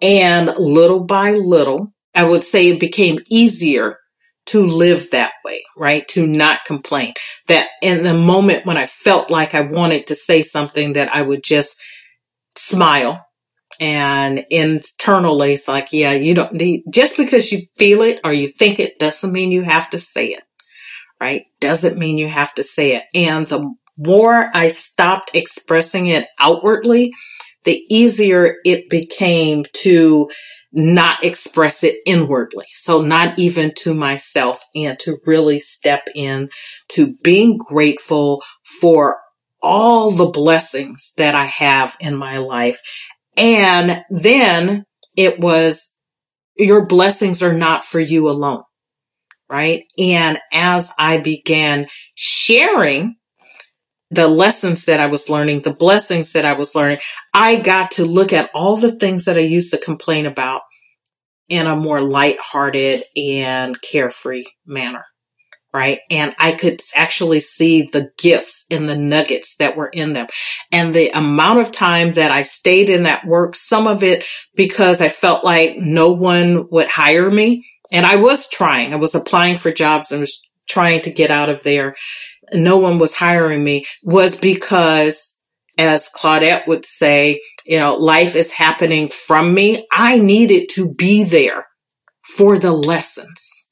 And 0.00 0.50
little 0.56 1.04
by 1.04 1.32
little, 1.32 1.92
I 2.14 2.24
would 2.24 2.42
say 2.42 2.68
it 2.68 2.80
became 2.80 3.18
easier 3.30 3.98
to 4.46 4.64
live 4.64 5.10
that 5.10 5.32
way, 5.44 5.62
right? 5.76 6.08
To 6.08 6.26
not 6.26 6.64
complain. 6.66 7.12
That 7.48 7.68
in 7.82 8.02
the 8.02 8.14
moment 8.14 8.64
when 8.64 8.78
I 8.78 8.86
felt 8.86 9.30
like 9.30 9.54
I 9.54 9.60
wanted 9.60 10.06
to 10.06 10.14
say 10.14 10.42
something 10.42 10.94
that 10.94 11.14
I 11.14 11.20
would 11.20 11.44
just 11.44 11.76
smile 12.56 13.26
and 13.78 14.44
internally 14.50 15.52
it's 15.52 15.68
like, 15.68 15.92
yeah, 15.92 16.12
you 16.12 16.34
don't 16.34 16.52
need, 16.52 16.84
just 16.90 17.18
because 17.18 17.52
you 17.52 17.60
feel 17.76 18.02
it 18.02 18.20
or 18.24 18.32
you 18.32 18.48
think 18.48 18.80
it 18.80 18.98
doesn't 18.98 19.32
mean 19.32 19.52
you 19.52 19.62
have 19.62 19.90
to 19.90 19.98
say 19.98 20.28
it, 20.28 20.42
right? 21.20 21.42
Doesn't 21.60 21.98
mean 21.98 22.16
you 22.16 22.28
have 22.28 22.54
to 22.54 22.62
say 22.62 22.96
it. 22.96 23.04
And 23.14 23.46
the 23.46 23.70
more 23.98 24.50
I 24.54 24.70
stopped 24.70 25.32
expressing 25.34 26.06
it 26.06 26.26
outwardly, 26.40 27.12
the 27.64 27.82
easier 27.90 28.56
it 28.64 28.88
became 28.88 29.64
to 29.72 30.28
not 30.72 31.24
express 31.24 31.82
it 31.82 31.96
inwardly. 32.06 32.66
So 32.72 33.00
not 33.00 33.38
even 33.38 33.72
to 33.78 33.94
myself 33.94 34.62
and 34.74 34.98
to 35.00 35.18
really 35.24 35.58
step 35.58 36.06
in 36.14 36.50
to 36.90 37.16
being 37.22 37.58
grateful 37.58 38.42
for 38.80 39.18
all 39.62 40.10
the 40.10 40.30
blessings 40.30 41.14
that 41.16 41.34
I 41.34 41.46
have 41.46 41.96
in 42.00 42.16
my 42.16 42.38
life. 42.38 42.80
And 43.36 44.02
then 44.10 44.84
it 45.16 45.40
was 45.40 45.94
your 46.56 46.86
blessings 46.86 47.42
are 47.42 47.56
not 47.56 47.84
for 47.84 48.00
you 48.00 48.28
alone. 48.28 48.62
Right. 49.48 49.84
And 49.98 50.38
as 50.52 50.90
I 50.98 51.18
began 51.18 51.86
sharing 52.14 53.16
the 54.10 54.28
lessons 54.28 54.86
that 54.86 55.00
I 55.00 55.06
was 55.06 55.28
learning, 55.28 55.62
the 55.62 55.72
blessings 55.72 56.32
that 56.32 56.44
I 56.44 56.54
was 56.54 56.74
learning, 56.74 56.98
I 57.34 57.60
got 57.60 57.92
to 57.92 58.04
look 58.04 58.32
at 58.32 58.50
all 58.54 58.76
the 58.76 58.92
things 58.92 59.26
that 59.26 59.36
I 59.36 59.42
used 59.42 59.72
to 59.72 59.78
complain 59.78 60.26
about 60.26 60.62
in 61.48 61.66
a 61.66 61.76
more 61.76 62.00
lighthearted 62.00 63.04
and 63.16 63.80
carefree 63.80 64.46
manner. 64.66 65.04
Right. 65.72 65.98
And 66.10 66.34
I 66.38 66.52
could 66.52 66.80
actually 66.96 67.40
see 67.40 67.90
the 67.92 68.10
gifts 68.18 68.64
and 68.70 68.88
the 68.88 68.96
nuggets 68.96 69.56
that 69.56 69.76
were 69.76 69.88
in 69.88 70.14
them. 70.14 70.26
And 70.72 70.94
the 70.94 71.10
amount 71.10 71.60
of 71.60 71.72
time 71.72 72.12
that 72.12 72.30
I 72.30 72.44
stayed 72.44 72.88
in 72.88 73.02
that 73.02 73.26
work, 73.26 73.54
some 73.54 73.86
of 73.86 74.02
it 74.02 74.24
because 74.54 75.02
I 75.02 75.10
felt 75.10 75.44
like 75.44 75.74
no 75.76 76.12
one 76.12 76.68
would 76.70 76.88
hire 76.88 77.30
me. 77.30 77.68
And 77.92 78.06
I 78.06 78.16
was 78.16 78.48
trying, 78.48 78.94
I 78.94 78.96
was 78.96 79.14
applying 79.14 79.58
for 79.58 79.70
jobs 79.70 80.10
and 80.10 80.22
was 80.22 80.42
trying 80.68 81.02
to 81.02 81.10
get 81.10 81.30
out 81.30 81.50
of 81.50 81.62
there 81.62 81.94
no 82.52 82.78
one 82.78 82.98
was 82.98 83.14
hiring 83.14 83.62
me 83.62 83.84
was 84.02 84.36
because 84.36 85.38
as 85.78 86.10
Claudette 86.14 86.66
would 86.66 86.84
say, 86.84 87.40
you 87.64 87.78
know, 87.78 87.94
life 87.94 88.34
is 88.34 88.50
happening 88.50 89.08
from 89.08 89.54
me. 89.54 89.86
I 89.92 90.18
needed 90.18 90.68
to 90.70 90.92
be 90.92 91.24
there 91.24 91.64
for 92.22 92.58
the 92.58 92.72
lessons. 92.72 93.68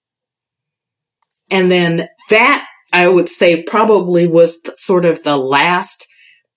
And 1.51 1.71
then 1.71 2.09
that 2.31 2.67
I 2.93 3.09
would 3.09 3.29
say 3.29 3.63
probably 3.63 4.27
was 4.27 4.61
sort 4.77 5.05
of 5.05 5.23
the 5.23 5.37
last 5.37 6.07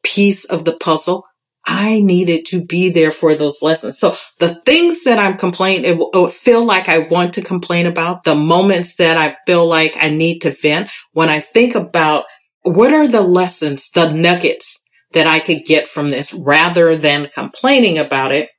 piece 0.03 0.45
of 0.45 0.65
the 0.65 0.77
puzzle. 0.77 1.25
I 1.71 2.01
needed 2.01 2.47
to 2.47 2.65
be 2.65 2.89
there 2.89 3.11
for 3.11 3.35
those 3.35 3.61
lessons. 3.61 3.99
So 3.99 4.15
the 4.39 4.55
things 4.65 5.03
that 5.03 5.19
I'm 5.19 5.37
complaining, 5.37 5.85
it 5.85 5.97
will, 5.99 6.27
feel 6.27 6.65
like 6.65 6.89
I 6.89 6.99
want 6.99 7.33
to 7.33 7.43
complain 7.43 7.85
about, 7.85 8.23
the 8.23 8.33
moments 8.33 8.95
that 8.95 9.17
I 9.17 9.37
feel 9.45 9.67
like 9.67 9.93
I 10.01 10.09
need 10.09 10.39
to 10.39 10.51
vent, 10.51 10.89
when 11.13 11.29
I 11.29 11.39
think 11.39 11.75
about 11.75 12.25
what 12.63 12.91
are 12.91 13.07
the 13.07 13.21
lessons, 13.21 13.91
the 13.91 14.11
nuggets 14.11 14.83
that 15.13 15.27
I 15.27 15.39
could 15.39 15.63
get 15.63 15.87
from 15.87 16.09
this 16.09 16.33
rather 16.33 16.95
than 16.95 17.29
complaining 17.35 17.99
about 17.99 18.31
it 18.31 18.49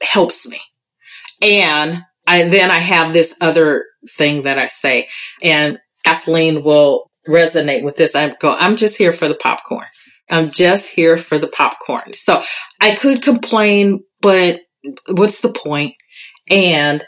helps 0.00 0.48
me. 0.48 0.60
And 1.42 2.04
I, 2.24 2.44
then 2.44 2.70
I 2.70 2.78
have 2.78 3.12
this 3.12 3.36
other 3.40 3.84
thing 4.16 4.42
that 4.42 4.60
I 4.60 4.68
say 4.68 5.08
and 5.42 5.76
Kathleen 6.04 6.62
will 6.62 7.10
resonate 7.26 7.82
with 7.82 7.96
this. 7.96 8.14
I 8.14 8.32
go, 8.34 8.56
I'm 8.56 8.76
just 8.76 8.96
here 8.96 9.12
for 9.12 9.26
the 9.26 9.34
popcorn. 9.34 9.86
I'm 10.30 10.50
just 10.50 10.90
here 10.90 11.16
for 11.16 11.38
the 11.38 11.48
popcorn. 11.48 12.14
So 12.14 12.42
I 12.80 12.94
could 12.94 13.22
complain, 13.22 14.04
but 14.20 14.60
what's 15.10 15.40
the 15.40 15.52
point? 15.52 15.94
And 16.50 17.04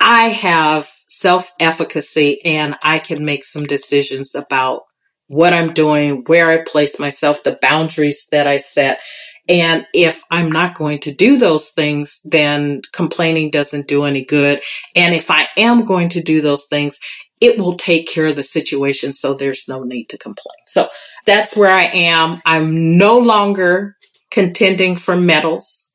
I 0.00 0.24
have 0.28 0.88
self 1.08 1.52
efficacy 1.60 2.40
and 2.44 2.76
I 2.82 2.98
can 2.98 3.24
make 3.24 3.44
some 3.44 3.64
decisions 3.64 4.34
about 4.34 4.82
what 5.28 5.52
I'm 5.52 5.72
doing, 5.72 6.24
where 6.26 6.50
I 6.50 6.64
place 6.64 6.98
myself, 6.98 7.42
the 7.42 7.58
boundaries 7.60 8.26
that 8.32 8.46
I 8.46 8.58
set. 8.58 9.00
And 9.48 9.86
if 9.94 10.22
I'm 10.30 10.50
not 10.50 10.76
going 10.76 11.00
to 11.00 11.12
do 11.12 11.36
those 11.36 11.70
things, 11.70 12.20
then 12.24 12.82
complaining 12.92 13.50
doesn't 13.50 13.88
do 13.88 14.04
any 14.04 14.24
good. 14.24 14.60
And 14.96 15.14
if 15.14 15.30
I 15.30 15.46
am 15.56 15.84
going 15.84 16.08
to 16.10 16.22
do 16.22 16.40
those 16.40 16.66
things, 16.66 16.98
it 17.40 17.58
will 17.58 17.76
take 17.76 18.08
care 18.08 18.26
of 18.26 18.36
the 18.36 18.42
situation. 18.42 19.12
So 19.12 19.34
there's 19.34 19.66
no 19.68 19.82
need 19.82 20.08
to 20.10 20.18
complain. 20.18 20.58
So 20.66 20.88
that's 21.26 21.56
where 21.56 21.70
I 21.70 21.84
am. 21.84 22.40
I'm 22.44 22.98
no 22.98 23.18
longer 23.18 23.96
contending 24.30 24.96
for 24.96 25.16
medals. 25.16 25.92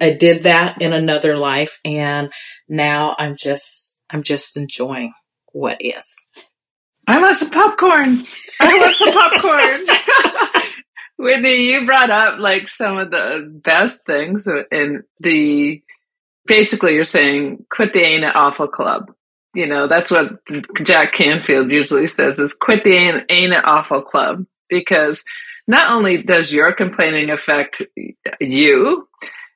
I 0.00 0.10
did 0.10 0.44
that 0.44 0.82
in 0.82 0.92
another 0.92 1.36
life 1.36 1.78
and 1.84 2.32
now 2.68 3.14
I'm 3.18 3.36
just, 3.36 3.98
I'm 4.10 4.22
just 4.22 4.56
enjoying 4.56 5.12
what 5.52 5.78
is. 5.80 6.28
I 7.06 7.20
want 7.20 7.36
some 7.36 7.50
popcorn. 7.50 8.24
I 8.60 8.78
want 8.78 8.94
some 8.94 9.12
popcorn. 9.12 10.62
Whitney, 11.18 11.54
you 11.54 11.86
brought 11.86 12.10
up 12.10 12.38
like 12.38 12.68
some 12.68 12.98
of 12.98 13.10
the 13.10 13.60
best 13.64 14.00
things 14.06 14.48
in 14.70 15.02
the 15.20 15.82
basically 16.46 16.94
you're 16.94 17.04
saying 17.04 17.64
quit 17.70 17.92
the 17.92 18.00
ain't 18.00 18.24
it 18.24 18.34
awful 18.34 18.68
club. 18.68 19.12
You 19.54 19.66
know, 19.66 19.86
that's 19.86 20.10
what 20.10 20.40
Jack 20.82 21.12
Canfield 21.12 21.70
usually 21.70 22.06
says 22.06 22.38
is 22.38 22.54
quit 22.54 22.84
the 22.84 22.94
ain't, 22.94 23.24
ain't 23.30 23.52
it 23.52 23.66
awful 23.66 24.02
club 24.02 24.46
because 24.68 25.22
not 25.66 25.92
only 25.92 26.22
does 26.22 26.52
your 26.52 26.72
complaining 26.72 27.30
affect 27.30 27.82
you, 28.40 29.08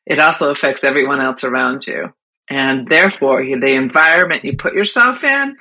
it 0.06 0.18
also 0.18 0.50
affects 0.50 0.84
everyone 0.84 1.20
else 1.20 1.44
around 1.44 1.86
you. 1.86 2.12
And 2.48 2.86
therefore, 2.88 3.44
the 3.44 3.74
environment 3.74 4.44
you 4.44 4.56
put 4.56 4.74
yourself 4.74 5.24
in 5.24 5.56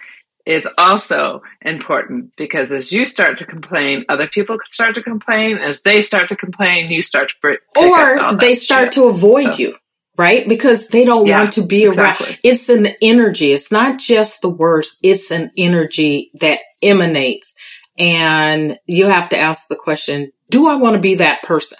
is 0.45 0.67
also 0.77 1.41
important 1.61 2.31
because 2.37 2.71
as 2.71 2.91
you 2.91 3.05
start 3.05 3.39
to 3.39 3.45
complain, 3.45 4.05
other 4.09 4.27
people 4.27 4.57
start 4.65 4.93
to 4.95 5.01
complain. 5.01 5.57
As 5.57 5.81
they 5.81 6.01
start 6.01 6.29
to 6.29 6.35
complain, 6.35 6.91
you 6.91 7.01
start 7.01 7.31
to 7.41 7.57
or 7.75 8.37
they 8.37 8.53
start 8.53 8.85
shit. 8.85 8.93
to 8.93 9.07
avoid 9.07 9.55
so. 9.55 9.59
you, 9.59 9.75
right? 10.17 10.47
Because 10.47 10.87
they 10.87 11.05
don't 11.05 11.27
yeah, 11.27 11.39
want 11.39 11.53
to 11.53 11.65
be 11.65 11.85
exactly. 11.85 12.27
around. 12.27 12.39
It's 12.43 12.69
an 12.69 12.87
energy. 13.01 13.51
It's 13.51 13.71
not 13.71 13.99
just 13.99 14.41
the 14.41 14.49
words. 14.49 14.95
It's 15.01 15.31
an 15.31 15.51
energy 15.57 16.31
that 16.35 16.59
emanates, 16.81 17.53
and 17.97 18.77
you 18.85 19.07
have 19.07 19.29
to 19.29 19.37
ask 19.37 19.67
the 19.67 19.75
question: 19.75 20.31
Do 20.49 20.67
I 20.67 20.75
want 20.75 20.95
to 20.95 21.01
be 21.01 21.15
that 21.15 21.43
person? 21.43 21.77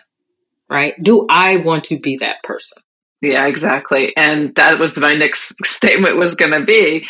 Right? 0.70 0.96
Do 1.02 1.28
I 1.30 1.58
want 1.58 1.86
to 1.86 2.00
be 2.00 2.18
that 2.18 2.44
person? 2.44 2.82
Yeah, 3.22 3.46
exactly. 3.46 4.14
And 4.18 4.54
that 4.56 4.80
was 4.80 4.98
my 4.98 5.14
next 5.14 5.54
statement 5.66 6.18
was 6.18 6.36
going 6.36 6.54
to 6.54 6.64
be 6.64 7.08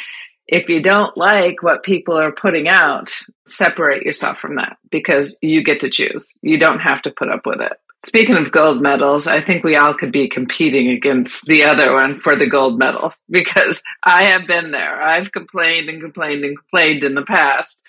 if 0.48 0.70
you 0.70 0.82
don't 0.82 1.16
like 1.18 1.64
what 1.64 1.84
people 1.84 2.18
are 2.18 2.32
putting 2.32 2.68
out, 2.68 3.12
separate 3.48 4.04
yourself 4.04 4.38
from 4.38 4.58
that 4.58 4.78
because 4.92 5.36
you 5.42 5.64
get 5.64 5.80
to 5.82 5.90
choose. 5.90 6.28
You 6.42 6.60
don't 6.60 6.80
have 6.80 7.02
to 7.04 7.12
put 7.12 7.30
up 7.30 7.46
with 7.46 7.62
it. 7.62 7.74
Speaking 8.06 8.38
of 8.38 8.52
gold 8.52 8.84
medals, 8.84 9.26
I 9.26 9.42
think 9.42 9.64
we 9.64 9.76
all 9.76 9.96
could 9.96 10.12
be 10.12 10.30
competing 10.30 10.90
against 10.90 11.46
the 11.46 11.64
other 11.64 11.92
one 11.92 12.20
for 12.20 12.36
the 12.36 12.48
gold 12.48 12.78
medal 12.78 13.14
because 13.30 13.82
I 14.04 14.26
have 14.26 14.46
been 14.46 14.72
there. 14.72 15.02
I've 15.02 15.32
complained 15.32 15.90
and 15.90 16.02
complained 16.02 16.46
and 16.46 16.58
complained 16.58 17.04
in 17.04 17.16
the 17.16 17.24
past. 17.24 17.80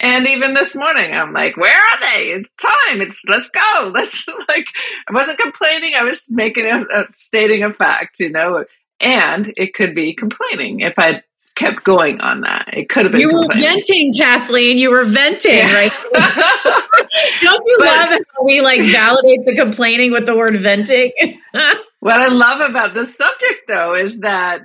And 0.00 0.26
even 0.26 0.54
this 0.54 0.74
morning, 0.74 1.12
I'm 1.12 1.32
like, 1.32 1.58
where 1.58 1.74
are 1.74 2.00
they? 2.00 2.24
It's 2.30 2.50
time. 2.60 3.02
It's 3.02 3.20
let's 3.28 3.50
go. 3.50 3.88
Let's 3.94 4.26
like, 4.48 4.66
I 5.08 5.14
wasn't 5.14 5.38
complaining. 5.38 5.92
I 5.94 6.04
was 6.04 6.22
making 6.28 6.66
a, 6.66 6.82
a 6.82 7.04
stating 7.16 7.62
a 7.62 7.72
fact, 7.72 8.20
you 8.20 8.30
know, 8.30 8.64
and 9.00 9.52
it 9.56 9.74
could 9.74 9.94
be 9.94 10.14
complaining 10.14 10.80
if 10.80 10.94
I 10.98 11.22
kept 11.56 11.82
going 11.84 12.20
on 12.20 12.42
that. 12.42 12.68
It 12.72 12.88
could 12.88 13.04
have 13.04 13.12
been. 13.12 13.20
You 13.20 13.32
were 13.32 13.48
venting, 13.52 14.14
Kathleen. 14.14 14.78
You 14.78 14.90
were 14.90 15.04
venting, 15.04 15.56
yeah. 15.56 15.74
right? 15.74 15.92
Don't 17.40 17.62
you 17.66 17.76
but, 17.78 17.86
love 17.86 18.08
how 18.10 18.44
we 18.44 18.60
like 18.60 18.82
validate 18.82 19.44
the 19.44 19.56
complaining 19.56 20.12
with 20.12 20.26
the 20.26 20.36
word 20.36 20.56
venting? 20.56 21.10
what 22.00 22.22
I 22.22 22.28
love 22.28 22.60
about 22.68 22.94
this 22.94 23.08
subject, 23.16 23.62
though, 23.66 23.94
is 23.94 24.18
that 24.20 24.60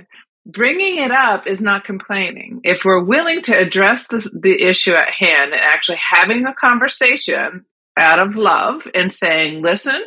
bringing 0.45 0.97
it 0.97 1.11
up 1.11 1.47
is 1.47 1.61
not 1.61 1.85
complaining. 1.85 2.61
If 2.63 2.83
we're 2.83 3.03
willing 3.03 3.41
to 3.43 3.57
address 3.57 4.07
the, 4.07 4.29
the 4.33 4.67
issue 4.67 4.93
at 4.93 5.09
hand 5.09 5.53
and 5.53 5.61
actually 5.61 5.99
having 6.11 6.45
a 6.45 6.53
conversation 6.53 7.65
out 7.97 8.19
of 8.19 8.35
love 8.35 8.81
and 8.93 9.11
saying, 9.11 9.61
listen, 9.61 10.01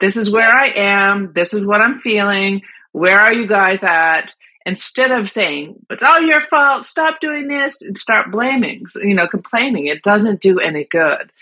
this 0.00 0.16
is 0.16 0.30
where 0.30 0.50
I 0.50 0.72
am. 0.76 1.32
This 1.34 1.54
is 1.54 1.66
what 1.66 1.80
I'm 1.80 2.00
feeling. 2.00 2.62
Where 2.92 3.18
are 3.18 3.32
you 3.32 3.46
guys 3.46 3.84
at? 3.84 4.34
Instead 4.66 5.10
of 5.10 5.30
saying 5.30 5.76
it's 5.90 6.02
all 6.02 6.20
your 6.20 6.46
fault 6.48 6.84
stop 6.84 7.20
doing 7.20 7.48
this 7.48 7.80
and 7.82 7.98
start 7.98 8.30
blaming 8.30 8.84
you 8.96 9.14
know 9.14 9.28
complaining. 9.28 9.86
It 9.86 10.02
doesn't 10.02 10.40
do 10.40 10.58
any 10.58 10.84
good. 10.84 11.32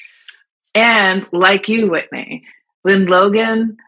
And 0.74 1.26
like 1.32 1.68
you 1.68 1.88
whitney 1.88 2.44
when 2.82 3.06
logan 3.06 3.78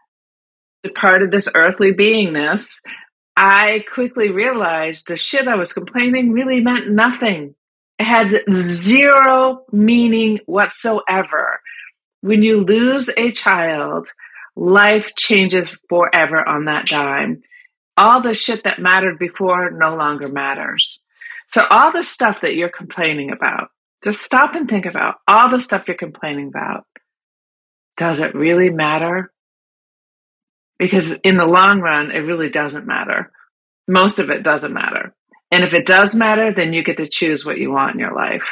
departed 0.83 1.31
this 1.31 1.49
earthly 1.53 1.91
beingness 1.93 2.79
i 3.35 3.83
quickly 3.93 4.31
realized 4.31 5.07
the 5.07 5.17
shit 5.17 5.47
i 5.47 5.55
was 5.55 5.73
complaining 5.73 6.31
really 6.31 6.59
meant 6.59 6.89
nothing. 6.89 7.55
It 7.99 8.05
had 8.05 8.53
zero 8.53 9.65
meaning 9.73 10.39
whatsoever. 10.45 11.59
When 12.21 12.43
you 12.43 12.61
lose 12.61 13.09
a 13.15 13.31
child 13.31 14.09
life 14.55 15.11
changes 15.15 15.73
forever 15.87 16.47
on 16.47 16.65
that 16.65 16.85
dime 16.85 17.43
all 17.99 18.23
the 18.23 18.33
shit 18.33 18.63
that 18.63 18.79
mattered 18.79 19.19
before 19.19 19.71
no 19.71 19.95
longer 19.95 20.29
matters. 20.29 21.01
So 21.49 21.65
all 21.69 21.91
the 21.91 22.03
stuff 22.03 22.37
that 22.41 22.55
you're 22.55 22.69
complaining 22.69 23.29
about, 23.29 23.71
just 24.05 24.21
stop 24.21 24.55
and 24.55 24.69
think 24.69 24.85
about 24.85 25.15
all 25.27 25.51
the 25.51 25.59
stuff 25.59 25.87
you're 25.87 25.97
complaining 25.97 26.47
about. 26.47 26.85
Does 27.97 28.19
it 28.19 28.33
really 28.33 28.69
matter? 28.69 29.33
Because 30.77 31.09
in 31.25 31.35
the 31.35 31.45
long 31.45 31.81
run, 31.81 32.11
it 32.11 32.19
really 32.19 32.49
doesn't 32.49 32.87
matter. 32.87 33.31
Most 33.85 34.19
of 34.19 34.29
it 34.29 34.43
doesn't 34.43 34.73
matter. 34.73 35.13
And 35.51 35.65
if 35.65 35.73
it 35.73 35.85
does 35.85 36.15
matter, 36.15 36.53
then 36.53 36.71
you 36.71 36.85
get 36.85 36.97
to 36.97 37.09
choose 37.09 37.43
what 37.43 37.57
you 37.57 37.69
want 37.71 37.95
in 37.95 37.99
your 37.99 38.15
life. 38.15 38.47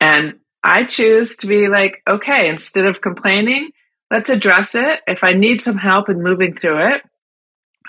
And 0.00 0.38
I 0.62 0.84
choose 0.84 1.36
to 1.36 1.46
be 1.46 1.68
like, 1.68 2.02
okay, 2.08 2.48
instead 2.48 2.86
of 2.86 3.02
complaining, 3.02 3.72
let's 4.10 4.30
address 4.30 4.74
it. 4.74 5.00
If 5.06 5.22
I 5.22 5.32
need 5.32 5.60
some 5.60 5.76
help 5.76 6.08
in 6.08 6.22
moving 6.22 6.56
through 6.56 6.94
it, 6.94 7.02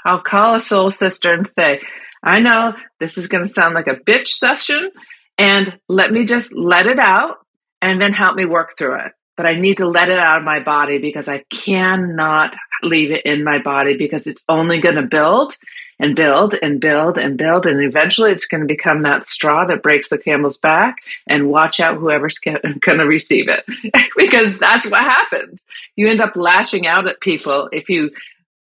I'll 0.05 0.21
call 0.21 0.55
a 0.55 0.61
soul 0.61 0.91
sister 0.91 1.33
and 1.33 1.49
say, 1.57 1.81
I 2.23 2.39
know 2.39 2.73
this 2.99 3.17
is 3.17 3.27
going 3.27 3.45
to 3.45 3.53
sound 3.53 3.73
like 3.73 3.87
a 3.87 3.95
bitch 3.95 4.29
session 4.29 4.91
and 5.37 5.79
let 5.89 6.11
me 6.11 6.25
just 6.25 6.53
let 6.53 6.85
it 6.85 6.99
out 6.99 7.37
and 7.81 7.99
then 7.99 8.13
help 8.13 8.35
me 8.35 8.45
work 8.45 8.77
through 8.77 8.95
it. 9.05 9.11
But 9.35 9.45
I 9.45 9.59
need 9.59 9.77
to 9.77 9.87
let 9.87 10.09
it 10.09 10.17
out 10.17 10.37
of 10.37 10.43
my 10.43 10.61
body 10.61 10.97
because 10.97 11.27
I 11.27 11.43
cannot 11.51 12.55
leave 12.83 13.11
it 13.11 13.25
in 13.25 13.43
my 13.43 13.59
body 13.61 13.97
because 13.97 14.27
it's 14.27 14.43
only 14.47 14.79
going 14.79 14.95
to 14.95 15.01
build 15.01 15.57
and 15.99 16.15
build 16.15 16.55
and 16.61 16.79
build 16.79 17.17
and 17.17 17.37
build. 17.37 17.65
And 17.65 17.81
eventually 17.81 18.31
it's 18.31 18.47
going 18.47 18.61
to 18.61 18.67
become 18.67 19.03
that 19.03 19.27
straw 19.27 19.65
that 19.65 19.83
breaks 19.83 20.09
the 20.09 20.17
camel's 20.17 20.57
back 20.57 20.97
and 21.27 21.49
watch 21.49 21.79
out 21.79 21.97
whoever's 21.97 22.39
going 22.39 22.59
to 22.83 23.05
receive 23.05 23.47
it 23.49 23.65
because 24.17 24.57
that's 24.59 24.89
what 24.89 25.01
happens. 25.01 25.59
You 25.95 26.09
end 26.09 26.21
up 26.21 26.35
lashing 26.35 26.87
out 26.87 27.07
at 27.07 27.19
people 27.21 27.69
if 27.71 27.89
you 27.89 28.11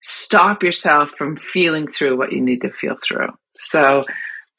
stop 0.02 0.62
yourself 0.62 1.10
from 1.16 1.38
feeling 1.52 1.86
through 1.86 2.16
what 2.16 2.32
you 2.32 2.40
need 2.40 2.62
to 2.62 2.70
feel 2.70 2.96
through. 3.06 3.28
So 3.56 4.04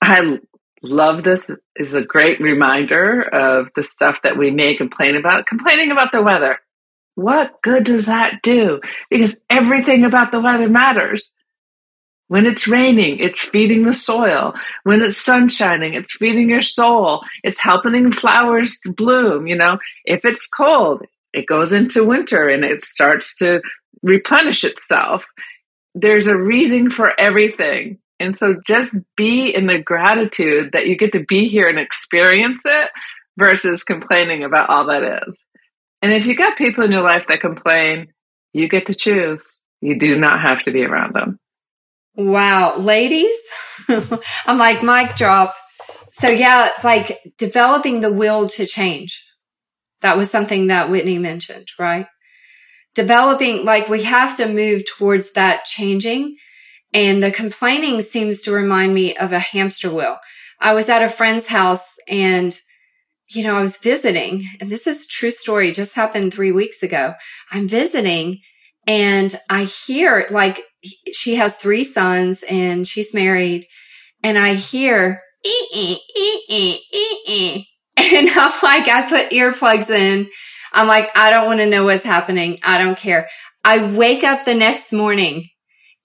I 0.01 0.39
love 0.83 1.23
this 1.23 1.51
is 1.75 1.93
a 1.93 2.01
great 2.01 2.39
reminder 2.39 3.21
of 3.21 3.69
the 3.75 3.83
stuff 3.83 4.19
that 4.23 4.37
we 4.37 4.51
may 4.51 4.75
complain 4.75 5.15
about. 5.15 5.45
Complaining 5.45 5.91
about 5.91 6.11
the 6.11 6.21
weather. 6.21 6.59
What 7.15 7.61
good 7.61 7.83
does 7.83 8.05
that 8.05 8.39
do? 8.41 8.79
Because 9.09 9.35
everything 9.49 10.05
about 10.05 10.31
the 10.31 10.39
weather 10.39 10.69
matters. 10.69 11.31
When 12.27 12.45
it's 12.45 12.67
raining, 12.67 13.19
it's 13.19 13.41
feeding 13.41 13.83
the 13.83 13.93
soil. 13.93 14.53
When 14.83 15.01
it's 15.01 15.19
sun 15.19 15.49
shining, 15.49 15.95
it's 15.95 16.15
feeding 16.15 16.49
your 16.49 16.61
soul. 16.61 17.21
It's 17.43 17.59
helping 17.59 18.13
flowers 18.13 18.79
to 18.83 18.93
bloom. 18.93 19.47
You 19.47 19.57
know, 19.57 19.79
if 20.05 20.23
it's 20.23 20.47
cold, 20.47 21.03
it 21.33 21.45
goes 21.45 21.73
into 21.73 22.05
winter 22.05 22.47
and 22.47 22.63
it 22.63 22.85
starts 22.85 23.35
to 23.35 23.61
replenish 24.03 24.63
itself. 24.63 25.23
There's 25.93 26.27
a 26.27 26.37
reason 26.37 26.89
for 26.89 27.19
everything. 27.19 27.99
And 28.19 28.37
so 28.37 28.55
just 28.65 28.91
be 29.17 29.53
in 29.53 29.65
the 29.65 29.79
gratitude 29.79 30.71
that 30.73 30.85
you 30.85 30.95
get 30.95 31.13
to 31.13 31.25
be 31.27 31.47
here 31.47 31.67
and 31.67 31.79
experience 31.79 32.61
it 32.65 32.91
versus 33.37 33.83
complaining 33.83 34.43
about 34.43 34.69
all 34.69 34.87
that 34.87 35.23
is. 35.27 35.43
And 36.01 36.11
if 36.11 36.25
you 36.25 36.35
got 36.35 36.57
people 36.57 36.83
in 36.83 36.91
your 36.91 37.01
life 37.01 37.25
that 37.27 37.41
complain, 37.41 38.07
you 38.53 38.69
get 38.69 38.87
to 38.87 38.95
choose. 38.95 39.43
You 39.81 39.97
do 39.97 40.15
not 40.17 40.41
have 40.41 40.63
to 40.63 40.71
be 40.71 40.83
around 40.83 41.15
them. 41.15 41.39
Wow. 42.15 42.77
Ladies, 42.77 43.35
I'm 44.45 44.57
like, 44.57 44.83
mic 44.83 45.15
drop. 45.15 45.55
So 46.11 46.29
yeah, 46.29 46.69
like 46.83 47.19
developing 47.37 48.01
the 48.01 48.11
will 48.11 48.47
to 48.49 48.67
change. 48.67 49.25
That 50.01 50.17
was 50.17 50.29
something 50.29 50.67
that 50.67 50.89
Whitney 50.89 51.17
mentioned, 51.19 51.67
right? 51.79 52.07
Developing, 52.95 53.65
like 53.65 53.89
we 53.89 54.03
have 54.03 54.37
to 54.37 54.47
move 54.47 54.83
towards 54.85 55.31
that 55.33 55.65
changing. 55.65 56.35
And 56.93 57.23
the 57.23 57.31
complaining 57.31 58.01
seems 58.01 58.41
to 58.43 58.51
remind 58.51 58.93
me 58.93 59.15
of 59.15 59.31
a 59.31 59.39
hamster 59.39 59.89
wheel. 59.89 60.17
I 60.59 60.73
was 60.73 60.89
at 60.89 61.01
a 61.01 61.09
friend's 61.09 61.47
house 61.47 61.95
and, 62.07 62.57
you 63.29 63.43
know, 63.43 63.55
I 63.55 63.61
was 63.61 63.77
visiting 63.77 64.43
and 64.59 64.69
this 64.69 64.87
is 64.87 65.07
true 65.07 65.31
story, 65.31 65.71
just 65.71 65.95
happened 65.95 66.33
three 66.33 66.51
weeks 66.51 66.83
ago. 66.83 67.13
I'm 67.51 67.67
visiting 67.67 68.41
and 68.87 69.33
I 69.49 69.63
hear 69.63 70.27
like 70.29 70.61
she 71.13 71.35
has 71.35 71.55
three 71.55 71.83
sons 71.83 72.43
and 72.43 72.85
she's 72.85 73.13
married 73.13 73.65
and 74.23 74.37
I 74.37 74.53
hear, 74.53 75.21
ee, 75.45 75.67
ee, 75.73 75.99
ee, 76.17 76.79
ee, 77.27 77.67
and 78.13 78.29
I'm 78.29 78.51
like, 78.63 78.87
I 78.87 79.05
put 79.07 79.31
earplugs 79.31 79.89
in 79.89 80.29
I'm 80.73 80.87
like, 80.87 81.15
I 81.15 81.31
don't 81.31 81.47
want 81.47 81.59
to 81.59 81.65
know 81.65 81.83
what's 81.83 82.05
happening. 82.05 82.57
I 82.63 82.77
don't 82.77 82.97
care. 82.97 83.27
I 83.63 83.93
wake 83.93 84.23
up 84.23 84.45
the 84.45 84.55
next 84.55 84.93
morning, 84.93 85.49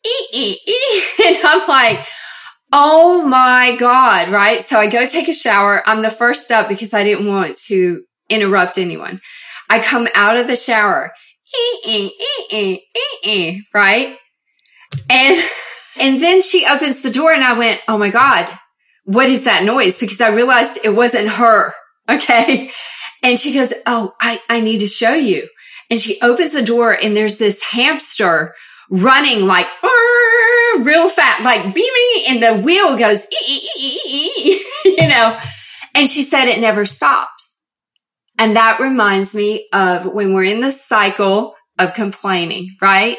ee, 0.05 0.29
ee, 0.33 0.59
ee, 0.67 1.03
and 1.25 1.37
I'm 1.45 1.67
like, 1.69 2.05
oh 2.73 3.23
my 3.27 3.77
God, 3.77 4.29
right? 4.29 4.63
So 4.65 4.79
I 4.79 4.89
go 4.89 5.07
take 5.07 5.29
a 5.29 5.33
shower. 5.33 5.89
I'm 5.89 6.03
the 6.03 6.11
first 6.11 6.51
up 6.51 6.69
because 6.69 6.93
I 6.93 7.05
didn't 7.05 7.27
want 7.27 7.57
to 7.69 8.03
interrupt 8.29 8.77
anyone. 8.77 9.21
I 9.71 9.79
come 9.79 10.09
out 10.15 10.37
of 10.37 10.49
the 10.49 10.57
shower, 10.57 11.13
ee, 11.57 11.81
ee, 11.87 12.13
ee, 12.53 12.81
ee, 12.97 13.19
ee, 13.25 13.63
right? 13.73 14.17
And 15.09 15.43
And 15.99 16.21
then 16.21 16.43
she 16.43 16.67
opens 16.67 17.03
the 17.03 17.11
door 17.11 17.33
and 17.33 17.43
I 17.43 17.55
went, 17.55 17.81
Oh 17.89 17.99
my 17.99 18.11
God, 18.11 18.51
what 19.05 19.29
is 19.29 19.45
that 19.45 19.65
noise? 19.65 19.99
Because 19.99 20.21
I 20.21 20.29
realized 20.29 20.79
it 20.85 20.91
wasn't 20.91 21.29
her. 21.29 21.73
Okay. 22.09 22.71
And 23.23 23.39
she 23.41 23.53
goes, 23.53 23.73
Oh, 23.87 24.13
I, 24.21 24.41
I 24.49 24.61
need 24.61 24.79
to 24.79 24.87
show 24.87 25.15
you. 25.15 25.49
And 25.91 26.01
she 26.01 26.21
opens 26.21 26.53
the 26.53 26.63
door 26.63 26.93
and 26.93 27.15
there's 27.15 27.39
this 27.39 27.63
hamster 27.65 28.55
running 28.91 29.47
like 29.47 29.69
real 30.79 31.09
fast, 31.09 31.45
like 31.45 31.75
beep, 31.75 31.93
and 32.29 32.43
the 32.43 32.63
wheel 32.65 32.97
goes, 32.97 33.25
you 33.47 35.09
know. 35.09 35.39
And 35.95 36.09
she 36.09 36.23
said 36.23 36.47
it 36.47 36.61
never 36.61 36.85
stops. 36.85 37.57
And 38.39 38.57
that 38.57 38.81
reminds 38.81 39.35
me 39.35 39.69
of 39.73 40.05
when 40.07 40.35
we're 40.35 40.45
in 40.45 40.61
the 40.61 40.71
cycle 40.71 41.55
of 41.79 41.95
complaining, 41.95 42.77
right? 42.83 43.17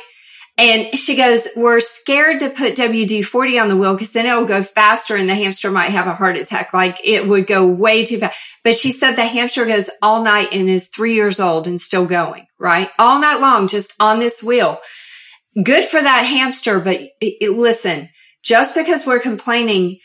And 0.59 0.97
she 0.97 1.15
goes, 1.15 1.47
we're 1.55 1.79
scared 1.79 2.39
to 2.39 2.49
put 2.49 2.75
WD 2.75 3.23
40 3.23 3.59
on 3.59 3.67
the 3.67 3.77
wheel 3.77 3.93
because 3.93 4.11
then 4.11 4.25
it'll 4.25 4.45
go 4.45 4.63
faster 4.63 5.15
and 5.15 5.29
the 5.29 5.35
hamster 5.35 5.69
might 5.69 5.91
have 5.91 6.07
a 6.07 6.15
heart 6.15 6.35
attack. 6.35 6.73
Like 6.73 6.99
it 7.03 7.27
would 7.27 7.45
go 7.45 7.67
way 7.67 8.03
too 8.03 8.17
fast. 8.17 8.39
But 8.63 8.73
she 8.73 8.91
said 8.91 9.15
the 9.15 9.25
hamster 9.25 9.65
goes 9.65 9.91
all 10.01 10.23
night 10.23 10.49
and 10.51 10.67
is 10.67 10.87
three 10.87 11.13
years 11.13 11.39
old 11.39 11.67
and 11.67 11.79
still 11.79 12.07
going, 12.07 12.47
right? 12.57 12.89
All 12.97 13.19
night 13.19 13.39
long, 13.39 13.67
just 13.67 13.93
on 13.99 14.17
this 14.17 14.41
wheel. 14.41 14.79
Good 15.61 15.85
for 15.85 16.01
that 16.01 16.23
hamster. 16.23 16.79
But 16.79 17.01
it, 17.01 17.13
it, 17.21 17.51
listen, 17.51 18.09
just 18.41 18.73
because 18.73 19.05
we're 19.05 19.19
complaining 19.19 19.99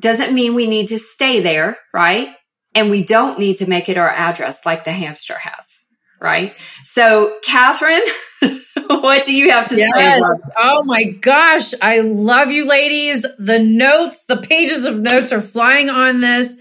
doesn't 0.00 0.32
mean 0.32 0.54
we 0.54 0.66
need 0.66 0.88
to 0.88 0.98
stay 0.98 1.40
there, 1.40 1.76
right? 1.92 2.28
And 2.74 2.88
we 2.88 3.04
don't 3.04 3.38
need 3.38 3.58
to 3.58 3.68
make 3.68 3.90
it 3.90 3.98
our 3.98 4.10
address 4.10 4.64
like 4.64 4.84
the 4.84 4.92
hamster 4.92 5.36
has 5.36 5.77
right? 6.20 6.54
So, 6.84 7.38
Catherine, 7.42 8.02
what 8.86 9.24
do 9.24 9.34
you 9.34 9.50
have 9.50 9.68
to 9.68 9.76
yes. 9.76 9.92
say? 9.92 10.50
Oh 10.58 10.82
my 10.84 11.04
gosh. 11.04 11.74
I 11.80 12.00
love 12.00 12.50
you, 12.50 12.66
ladies. 12.66 13.24
The 13.38 13.58
notes, 13.58 14.24
the 14.24 14.36
pages 14.36 14.84
of 14.84 14.98
notes 14.98 15.32
are 15.32 15.40
flying 15.40 15.90
on 15.90 16.20
this. 16.20 16.56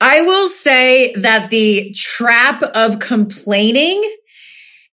I 0.00 0.22
will 0.22 0.48
say 0.48 1.14
that 1.16 1.50
the 1.50 1.92
trap 1.94 2.62
of 2.62 3.00
complaining 3.00 4.02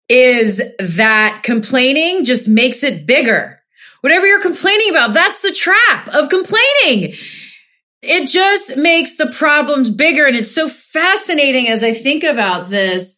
is 0.10 0.62
that 0.80 1.42
complaining 1.44 2.26
just 2.26 2.48
makes 2.48 2.84
it 2.84 3.06
bigger. 3.06 3.60
Whatever 4.02 4.28
you're 4.28 4.42
complaining 4.42 4.90
about, 4.92 5.14
that's 5.14 5.42
the 5.42 5.52
trap 5.52 6.08
of 6.10 6.30
complaining. 6.30 7.16
It 8.02 8.28
just 8.28 8.78
makes 8.78 9.18
the 9.18 9.28
problems 9.28 9.90
bigger. 9.90 10.26
And 10.26 10.36
it's 10.36 10.54
so 10.54 10.70
fascinating 10.70 11.68
as 11.70 11.84
I 11.84 11.94
think 11.94 12.24
about 12.24 12.70
this 12.70 13.15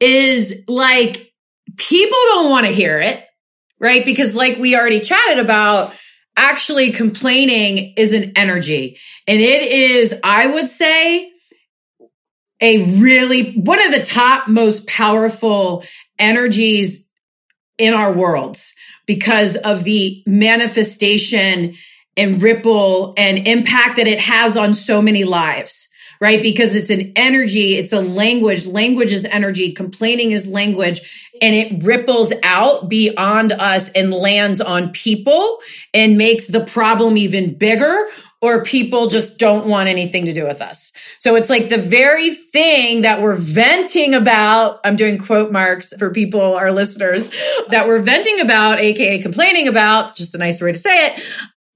is 0.00 0.64
like 0.68 1.32
people 1.76 2.18
don't 2.28 2.50
want 2.50 2.66
to 2.66 2.72
hear 2.72 3.00
it, 3.00 3.24
right? 3.78 4.04
Because 4.04 4.36
like 4.36 4.58
we 4.58 4.76
already 4.76 5.00
chatted 5.00 5.38
about, 5.38 5.94
actually 6.36 6.92
complaining 6.92 7.94
is 7.96 8.12
an 8.12 8.32
energy. 8.36 8.98
And 9.26 9.40
it 9.40 9.62
is, 9.62 10.14
I 10.22 10.46
would 10.46 10.68
say, 10.68 11.32
a 12.60 12.84
really 13.00 13.52
one 13.52 13.82
of 13.82 13.92
the 13.92 14.02
top 14.02 14.48
most 14.48 14.86
powerful 14.86 15.84
energies 16.18 17.08
in 17.78 17.92
our 17.92 18.12
worlds 18.12 18.72
because 19.06 19.56
of 19.56 19.84
the 19.84 20.22
manifestation 20.26 21.76
and 22.16 22.42
ripple 22.42 23.12
and 23.18 23.46
impact 23.46 23.96
that 23.96 24.06
it 24.06 24.18
has 24.18 24.56
on 24.56 24.72
so 24.72 25.02
many 25.02 25.24
lives 25.24 25.88
right? 26.20 26.42
Because 26.42 26.74
it's 26.74 26.90
an 26.90 27.12
energy, 27.16 27.76
it's 27.76 27.92
a 27.92 28.00
language. 28.00 28.66
Language 28.66 29.12
is 29.12 29.24
energy, 29.24 29.72
complaining 29.72 30.32
is 30.32 30.48
language, 30.48 31.00
and 31.40 31.54
it 31.54 31.82
ripples 31.82 32.32
out 32.42 32.88
beyond 32.88 33.52
us 33.52 33.88
and 33.90 34.12
lands 34.12 34.60
on 34.60 34.90
people 34.90 35.58
and 35.92 36.16
makes 36.16 36.46
the 36.46 36.64
problem 36.64 37.16
even 37.16 37.56
bigger. 37.56 38.06
Or 38.42 38.62
people 38.62 39.08
just 39.08 39.38
don't 39.38 39.66
want 39.66 39.88
anything 39.88 40.26
to 40.26 40.32
do 40.32 40.44
with 40.44 40.60
us. 40.60 40.92
So 41.18 41.36
it's 41.36 41.48
like 41.48 41.70
the 41.70 41.78
very 41.78 42.34
thing 42.34 43.00
that 43.00 43.22
we're 43.22 43.34
venting 43.34 44.12
about. 44.12 44.78
I'm 44.84 44.94
doing 44.94 45.16
quote 45.18 45.50
marks 45.50 45.94
for 45.98 46.10
people, 46.10 46.54
our 46.54 46.70
listeners, 46.70 47.30
that 47.70 47.88
we're 47.88 47.98
venting 48.00 48.40
about, 48.40 48.78
AKA 48.78 49.22
complaining 49.22 49.68
about, 49.68 50.16
just 50.16 50.34
a 50.34 50.38
nice 50.38 50.60
way 50.60 50.70
to 50.70 50.78
say 50.78 51.06
it 51.06 51.22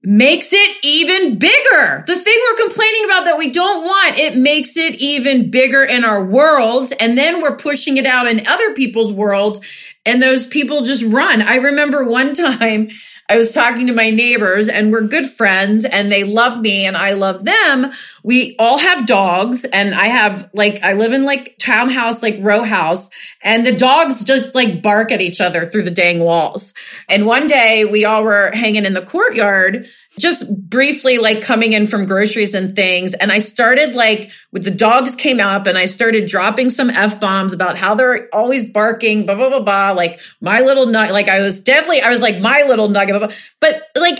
makes 0.03 0.51
it 0.51 0.77
even 0.83 1.37
bigger. 1.37 2.03
The 2.07 2.15
thing 2.15 2.39
we're 2.49 2.67
complaining 2.67 3.05
about 3.05 3.25
that 3.25 3.37
we 3.37 3.51
don't 3.51 3.83
want, 3.83 4.17
it 4.17 4.35
makes 4.35 4.75
it 4.75 4.95
even 4.95 5.51
bigger 5.51 5.83
in 5.83 6.03
our 6.03 6.23
worlds. 6.23 6.91
And 6.99 7.17
then 7.17 7.41
we're 7.41 7.57
pushing 7.57 7.97
it 7.97 8.05
out 8.05 8.27
in 8.27 8.47
other 8.47 8.73
people's 8.73 9.13
worlds. 9.13 9.61
And 10.05 10.21
those 10.21 10.47
people 10.47 10.83
just 10.83 11.03
run. 11.03 11.41
I 11.41 11.55
remember 11.55 12.03
one 12.03 12.33
time 12.33 12.89
I 13.31 13.37
was 13.37 13.53
talking 13.53 13.87
to 13.87 13.93
my 13.93 14.09
neighbors 14.09 14.67
and 14.67 14.91
we're 14.91 15.07
good 15.07 15.25
friends 15.25 15.85
and 15.85 16.11
they 16.11 16.25
love 16.25 16.59
me 16.59 16.85
and 16.85 16.97
I 16.97 17.13
love 17.13 17.45
them. 17.45 17.93
We 18.23 18.57
all 18.59 18.77
have 18.77 19.05
dogs 19.05 19.63
and 19.63 19.95
I 19.95 20.07
have 20.07 20.49
like, 20.53 20.83
I 20.83 20.91
live 20.93 21.13
in 21.13 21.23
like 21.23 21.55
townhouse, 21.57 22.21
like 22.21 22.35
row 22.41 22.63
house 22.63 23.09
and 23.41 23.65
the 23.65 23.71
dogs 23.71 24.25
just 24.25 24.53
like 24.53 24.81
bark 24.81 25.13
at 25.13 25.21
each 25.21 25.39
other 25.39 25.69
through 25.69 25.83
the 25.83 25.91
dang 25.91 26.19
walls. 26.19 26.73
And 27.07 27.25
one 27.25 27.47
day 27.47 27.85
we 27.85 28.03
all 28.03 28.21
were 28.21 28.51
hanging 28.53 28.83
in 28.83 28.95
the 28.95 29.05
courtyard 29.05 29.87
just 30.19 30.53
briefly 30.69 31.17
like 31.17 31.41
coming 31.41 31.73
in 31.73 31.87
from 31.87 32.05
groceries 32.05 32.53
and 32.53 32.75
things. 32.75 33.13
And 33.13 33.31
I 33.31 33.39
started 33.39 33.95
like 33.95 34.31
with 34.51 34.63
the 34.63 34.71
dogs 34.71 35.15
came 35.15 35.39
up 35.39 35.67
and 35.67 35.77
I 35.77 35.85
started 35.85 36.27
dropping 36.27 36.69
some 36.69 36.89
F 36.89 37.19
bombs 37.19 37.53
about 37.53 37.77
how 37.77 37.95
they're 37.95 38.27
always 38.33 38.69
barking, 38.69 39.25
blah, 39.25 39.35
blah, 39.35 39.49
blah, 39.49 39.61
blah. 39.61 39.91
Like 39.91 40.19
my 40.41 40.59
little 40.59 40.85
nugget, 40.85 41.13
like 41.13 41.29
I 41.29 41.41
was 41.41 41.61
definitely, 41.61 42.01
I 42.01 42.09
was 42.09 42.21
like 42.21 42.41
my 42.41 42.63
little 42.63 42.89
nugget, 42.89 43.17
blah, 43.17 43.27
blah. 43.27 43.35
but 43.59 43.81
like 43.95 44.19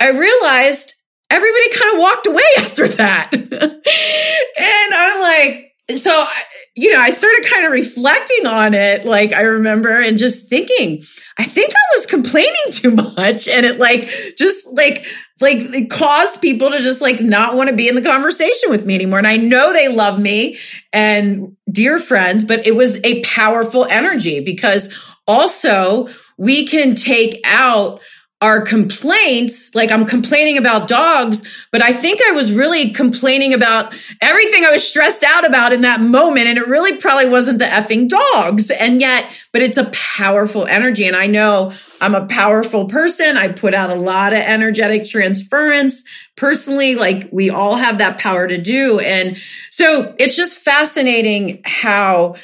I 0.00 0.10
realized 0.10 0.94
everybody 1.30 1.70
kind 1.70 1.94
of 1.94 2.00
walked 2.00 2.26
away 2.26 2.42
after 2.58 2.88
that. 2.88 3.30
and 3.32 4.94
I'm 4.94 5.20
like, 5.20 5.67
so 5.96 6.26
you 6.74 6.92
know 6.92 7.00
i 7.00 7.10
started 7.10 7.44
kind 7.48 7.64
of 7.64 7.72
reflecting 7.72 8.46
on 8.46 8.74
it 8.74 9.04
like 9.04 9.32
i 9.32 9.40
remember 9.40 10.00
and 10.00 10.18
just 10.18 10.48
thinking 10.48 11.02
i 11.38 11.44
think 11.44 11.72
i 11.72 11.96
was 11.96 12.06
complaining 12.06 12.54
too 12.72 12.90
much 12.90 13.48
and 13.48 13.64
it 13.64 13.78
like 13.78 14.10
just 14.36 14.66
like 14.76 15.06
like 15.40 15.58
it 15.58 15.90
caused 15.90 16.42
people 16.42 16.70
to 16.70 16.78
just 16.80 17.00
like 17.00 17.20
not 17.20 17.56
want 17.56 17.70
to 17.70 17.76
be 17.76 17.88
in 17.88 17.94
the 17.94 18.02
conversation 18.02 18.70
with 18.70 18.84
me 18.84 18.94
anymore. 18.94 19.18
And 19.18 19.26
i 19.26 19.36
know 19.36 19.72
they 19.72 19.88
love 19.88 20.18
me 20.18 20.58
and 20.92 21.56
dear 21.70 21.98
friends 21.98 22.44
but 22.44 22.66
it 22.66 22.74
was 22.74 23.02
a 23.04 23.22
powerful 23.22 23.86
energy 23.86 24.40
because 24.40 24.92
also 25.26 26.08
we 26.36 26.66
can 26.66 26.94
take 26.94 27.40
out 27.44 28.00
are 28.40 28.62
complaints, 28.62 29.74
like 29.74 29.90
I'm 29.90 30.04
complaining 30.04 30.58
about 30.58 30.86
dogs, 30.86 31.42
but 31.72 31.82
I 31.82 31.92
think 31.92 32.20
I 32.22 32.30
was 32.32 32.52
really 32.52 32.90
complaining 32.90 33.52
about 33.52 33.92
everything 34.20 34.64
I 34.64 34.70
was 34.70 34.86
stressed 34.86 35.24
out 35.24 35.44
about 35.44 35.72
in 35.72 35.80
that 35.80 36.00
moment. 36.00 36.46
And 36.46 36.56
it 36.56 36.68
really 36.68 36.96
probably 36.98 37.28
wasn't 37.28 37.58
the 37.58 37.64
effing 37.64 38.08
dogs. 38.08 38.70
And 38.70 39.00
yet, 39.00 39.28
but 39.52 39.62
it's 39.62 39.76
a 39.76 39.86
powerful 39.86 40.66
energy. 40.66 41.06
And 41.06 41.16
I 41.16 41.26
know 41.26 41.72
I'm 42.00 42.14
a 42.14 42.26
powerful 42.26 42.86
person. 42.86 43.36
I 43.36 43.48
put 43.48 43.74
out 43.74 43.90
a 43.90 43.96
lot 43.96 44.32
of 44.32 44.38
energetic 44.38 45.04
transference 45.04 46.04
personally, 46.36 46.94
like 46.94 47.30
we 47.32 47.50
all 47.50 47.74
have 47.74 47.98
that 47.98 48.18
power 48.18 48.46
to 48.46 48.58
do. 48.58 49.00
And 49.00 49.36
so 49.72 50.14
it's 50.16 50.36
just 50.36 50.56
fascinating 50.58 51.62
how 51.64 52.36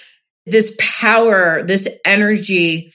this 0.45 0.77
power, 0.81 1.63
this 1.63 1.87
energy 2.05 2.93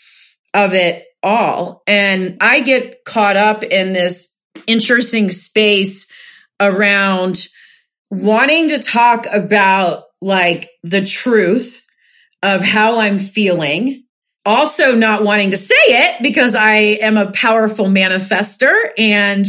of 0.53 0.73
it 0.73 1.05
all. 1.23 1.83
And 1.87 2.37
I 2.41 2.61
get 2.61 3.03
caught 3.05 3.37
up 3.37 3.63
in 3.63 3.93
this 3.93 4.29
interesting 4.67 5.29
space 5.29 6.07
around 6.59 7.47
wanting 8.09 8.69
to 8.69 8.79
talk 8.79 9.25
about 9.31 10.03
like 10.21 10.69
the 10.83 11.03
truth 11.05 11.81
of 12.43 12.61
how 12.61 12.99
I'm 12.99 13.19
feeling. 13.19 14.03
Also, 14.45 14.95
not 14.95 15.23
wanting 15.23 15.51
to 15.51 15.57
say 15.57 15.75
it 15.75 16.23
because 16.23 16.55
I 16.55 16.75
am 16.75 17.17
a 17.17 17.31
powerful 17.31 17.85
manifester 17.85 18.73
and 18.97 19.45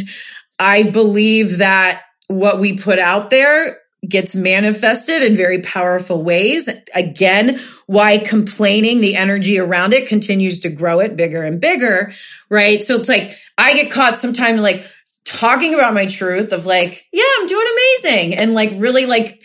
I 0.59 0.83
believe 0.83 1.59
that 1.59 2.03
what 2.27 2.61
we 2.61 2.77
put 2.77 2.99
out 2.99 3.31
there 3.31 3.79
gets 4.11 4.35
manifested 4.35 5.23
in 5.23 5.37
very 5.37 5.63
powerful 5.63 6.23
ways. 6.23 6.69
Again, 6.95 7.61
why 7.87 8.19
complaining, 8.19 9.01
the 9.01 9.17
energy 9.17 9.59
around 9.59 9.95
it 9.95 10.09
continues 10.09 10.61
to 10.61 10.69
grow 10.69 11.01
it 11.01 11.17
bigger 11.17 11.43
and 11.43 11.61
bigger, 11.61 12.13
right? 12.51 12.85
So 12.85 12.97
it's 12.97 13.09
like 13.09 13.37
I 13.57 13.75
get 13.75 13.91
caught 13.91 14.17
sometimes 14.17 14.61
like 14.61 14.87
talking 15.25 15.75
about 15.75 15.95
my 15.95 16.07
truth 16.07 16.53
of 16.53 16.67
like, 16.67 17.07
yeah, 17.13 17.25
I'm 17.39 17.47
doing 17.47 17.67
amazing 17.73 18.35
and 18.35 18.55
like 18.55 18.73
really 18.77 19.07
like 19.07 19.41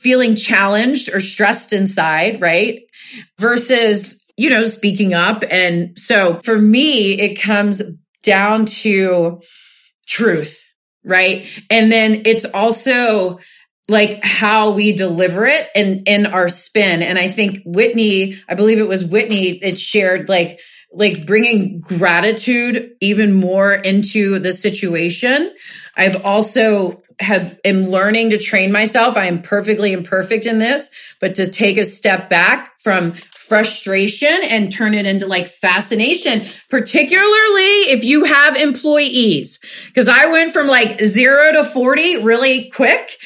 feeling 0.00 0.36
challenged 0.36 1.12
or 1.12 1.20
stressed 1.20 1.72
inside, 1.72 2.40
right? 2.40 2.82
Versus, 3.38 4.22
you 4.36 4.50
know, 4.50 4.66
speaking 4.66 5.14
up. 5.14 5.42
And 5.50 5.98
so 5.98 6.40
for 6.44 6.58
me, 6.58 7.20
it 7.20 7.40
comes 7.40 7.82
down 8.22 8.66
to 8.66 9.40
truth, 10.06 10.64
right? 11.04 11.46
And 11.70 11.90
then 11.90 12.22
it's 12.24 12.44
also 12.44 13.38
like 13.88 14.22
how 14.22 14.70
we 14.70 14.92
deliver 14.92 15.46
it 15.46 15.68
and 15.74 16.06
in 16.06 16.26
our 16.26 16.48
spin. 16.48 17.02
And 17.02 17.18
I 17.18 17.28
think 17.28 17.62
Whitney, 17.64 18.38
I 18.48 18.54
believe 18.54 18.78
it 18.78 18.88
was 18.88 19.04
Whitney 19.04 19.60
that 19.60 19.78
shared 19.78 20.28
like 20.28 20.60
like 20.92 21.26
bringing 21.26 21.80
gratitude 21.80 22.96
even 23.00 23.34
more 23.34 23.74
into 23.74 24.38
the 24.38 24.52
situation. 24.52 25.54
I've 25.94 26.24
also 26.24 27.02
have 27.20 27.58
am 27.64 27.84
learning 27.84 28.30
to 28.30 28.38
train 28.38 28.72
myself. 28.72 29.16
I 29.16 29.26
am 29.26 29.42
perfectly 29.42 29.92
imperfect 29.92 30.46
in 30.46 30.58
this, 30.58 30.88
but 31.20 31.34
to 31.36 31.50
take 31.50 31.76
a 31.76 31.84
step 31.84 32.28
back 32.30 32.78
from 32.80 33.14
frustration 33.34 34.40
and 34.44 34.70
turn 34.70 34.94
it 34.94 35.06
into 35.06 35.26
like 35.26 35.48
fascination, 35.48 36.46
particularly 36.68 37.90
if 37.90 38.04
you 38.04 38.24
have 38.24 38.56
employees. 38.56 39.58
Cause 39.94 40.08
I 40.08 40.26
went 40.26 40.52
from 40.52 40.66
like 40.66 41.02
zero 41.04 41.52
to 41.52 41.64
40 41.64 42.22
really 42.22 42.70
quick 42.70 43.18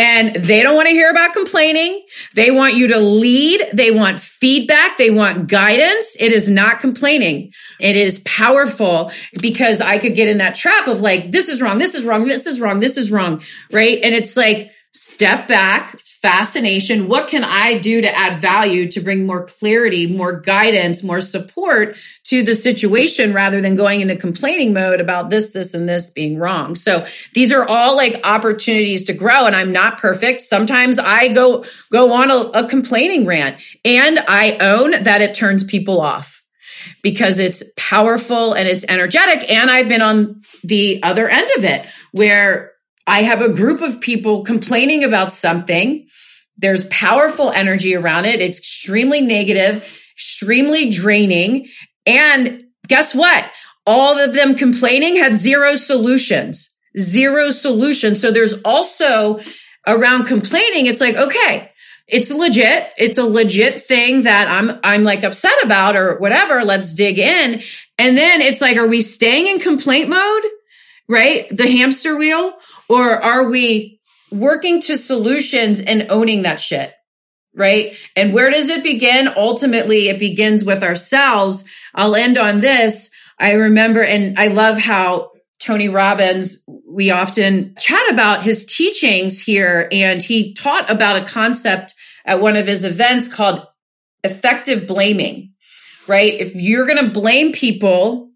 and 0.00 0.34
they 0.34 0.62
don't 0.62 0.74
want 0.74 0.88
to 0.88 0.94
hear 0.94 1.10
about 1.10 1.34
complaining. 1.34 2.06
They 2.34 2.50
want 2.50 2.72
you 2.72 2.86
to 2.88 2.98
lead. 2.98 3.68
They 3.74 3.90
want 3.90 4.18
feedback. 4.18 4.96
They 4.96 5.10
want 5.10 5.46
guidance. 5.46 6.16
It 6.18 6.32
is 6.32 6.48
not 6.48 6.80
complaining. 6.80 7.52
It 7.78 7.96
is 7.96 8.20
powerful 8.20 9.12
because 9.42 9.82
I 9.82 9.98
could 9.98 10.14
get 10.14 10.30
in 10.30 10.38
that 10.38 10.54
trap 10.54 10.88
of 10.88 11.02
like, 11.02 11.30
this 11.32 11.50
is 11.50 11.60
wrong. 11.60 11.76
This 11.76 11.94
is 11.94 12.02
wrong. 12.02 12.24
This 12.24 12.46
is 12.46 12.62
wrong. 12.62 12.80
This 12.80 12.96
is 12.96 13.10
wrong. 13.10 13.42
Right. 13.70 14.00
And 14.02 14.14
it's 14.14 14.38
like, 14.38 14.70
step 14.92 15.46
back, 15.46 15.98
fascination. 16.00 17.08
What 17.08 17.28
can 17.28 17.44
I 17.44 17.78
do 17.78 18.00
to 18.00 18.14
add 18.14 18.40
value 18.40 18.90
to 18.90 19.00
bring 19.00 19.24
more 19.24 19.44
clarity, 19.44 20.06
more 20.06 20.40
guidance, 20.40 21.02
more 21.02 21.20
support 21.20 21.96
to 22.24 22.42
the 22.42 22.54
situation 22.54 23.32
rather 23.32 23.60
than 23.60 23.76
going 23.76 24.00
into 24.00 24.16
complaining 24.16 24.72
mode 24.72 25.00
about 25.00 25.30
this, 25.30 25.50
this, 25.50 25.74
and 25.74 25.88
this 25.88 26.10
being 26.10 26.38
wrong? 26.38 26.74
So 26.74 27.06
these 27.34 27.52
are 27.52 27.66
all 27.66 27.96
like 27.96 28.20
opportunities 28.24 29.04
to 29.04 29.12
grow. 29.12 29.46
And 29.46 29.54
I'm 29.54 29.72
not 29.72 29.98
perfect. 29.98 30.42
Sometimes 30.42 30.98
I 30.98 31.28
go, 31.28 31.64
go 31.90 32.12
on 32.12 32.30
a, 32.30 32.64
a 32.64 32.68
complaining 32.68 33.26
rant 33.26 33.62
and 33.84 34.18
I 34.18 34.56
own 34.60 35.02
that 35.04 35.20
it 35.20 35.34
turns 35.34 35.62
people 35.62 36.00
off 36.00 36.42
because 37.02 37.38
it's 37.38 37.62
powerful 37.76 38.54
and 38.54 38.66
it's 38.66 38.84
energetic. 38.88 39.48
And 39.50 39.70
I've 39.70 39.88
been 39.88 40.02
on 40.02 40.42
the 40.64 41.02
other 41.02 41.28
end 41.28 41.48
of 41.56 41.64
it 41.64 41.86
where 42.12 42.69
I 43.10 43.22
have 43.22 43.42
a 43.42 43.48
group 43.48 43.82
of 43.82 44.00
people 44.00 44.44
complaining 44.44 45.02
about 45.02 45.32
something. 45.32 46.06
There's 46.58 46.84
powerful 46.84 47.50
energy 47.50 47.96
around 47.96 48.26
it. 48.26 48.40
It's 48.40 48.60
extremely 48.60 49.20
negative, 49.20 49.84
extremely 50.14 50.90
draining. 50.90 51.66
And 52.06 52.66
guess 52.86 53.12
what? 53.12 53.46
All 53.84 54.16
of 54.16 54.32
them 54.32 54.54
complaining 54.54 55.16
had 55.16 55.34
zero 55.34 55.74
solutions, 55.74 56.70
zero 56.96 57.50
solutions. 57.50 58.20
So 58.20 58.30
there's 58.30 58.54
also 58.64 59.40
around 59.88 60.26
complaining. 60.26 60.86
It's 60.86 61.00
like, 61.00 61.16
okay, 61.16 61.72
it's 62.06 62.30
legit. 62.30 62.90
It's 62.96 63.18
a 63.18 63.24
legit 63.24 63.82
thing 63.82 64.22
that 64.22 64.46
I'm, 64.46 64.78
I'm 64.84 65.02
like 65.02 65.24
upset 65.24 65.64
about 65.64 65.96
or 65.96 66.16
whatever. 66.18 66.64
Let's 66.64 66.94
dig 66.94 67.18
in. 67.18 67.60
And 67.98 68.16
then 68.16 68.40
it's 68.40 68.60
like, 68.60 68.76
are 68.76 68.86
we 68.86 69.00
staying 69.00 69.48
in 69.48 69.58
complaint 69.58 70.10
mode? 70.10 70.42
Right? 71.08 71.48
The 71.50 71.66
hamster 71.66 72.16
wheel 72.16 72.52
or 72.90 73.22
are 73.22 73.48
we 73.48 74.00
working 74.32 74.80
to 74.80 74.96
solutions 74.96 75.80
and 75.80 76.08
owning 76.10 76.42
that 76.42 76.60
shit? 76.60 76.92
Right. 77.54 77.96
And 78.16 78.32
where 78.34 78.50
does 78.50 78.68
it 78.68 78.82
begin? 78.82 79.28
Ultimately, 79.28 80.08
it 80.08 80.18
begins 80.18 80.64
with 80.64 80.82
ourselves. 80.82 81.64
I'll 81.94 82.16
end 82.16 82.36
on 82.36 82.60
this. 82.60 83.10
I 83.38 83.52
remember, 83.52 84.02
and 84.02 84.38
I 84.38 84.48
love 84.48 84.76
how 84.76 85.30
Tony 85.60 85.88
Robbins, 85.88 86.64
we 86.88 87.10
often 87.10 87.76
chat 87.78 88.10
about 88.10 88.42
his 88.42 88.64
teachings 88.64 89.40
here, 89.40 89.88
and 89.92 90.22
he 90.22 90.54
taught 90.54 90.90
about 90.90 91.22
a 91.22 91.26
concept 91.26 91.94
at 92.24 92.40
one 92.40 92.56
of 92.56 92.66
his 92.66 92.84
events 92.84 93.28
called 93.28 93.64
effective 94.24 94.86
blaming, 94.86 95.52
right? 96.08 96.34
If 96.34 96.54
you're 96.54 96.86
going 96.86 97.04
to 97.04 97.12
blame 97.12 97.52
people 97.52 98.30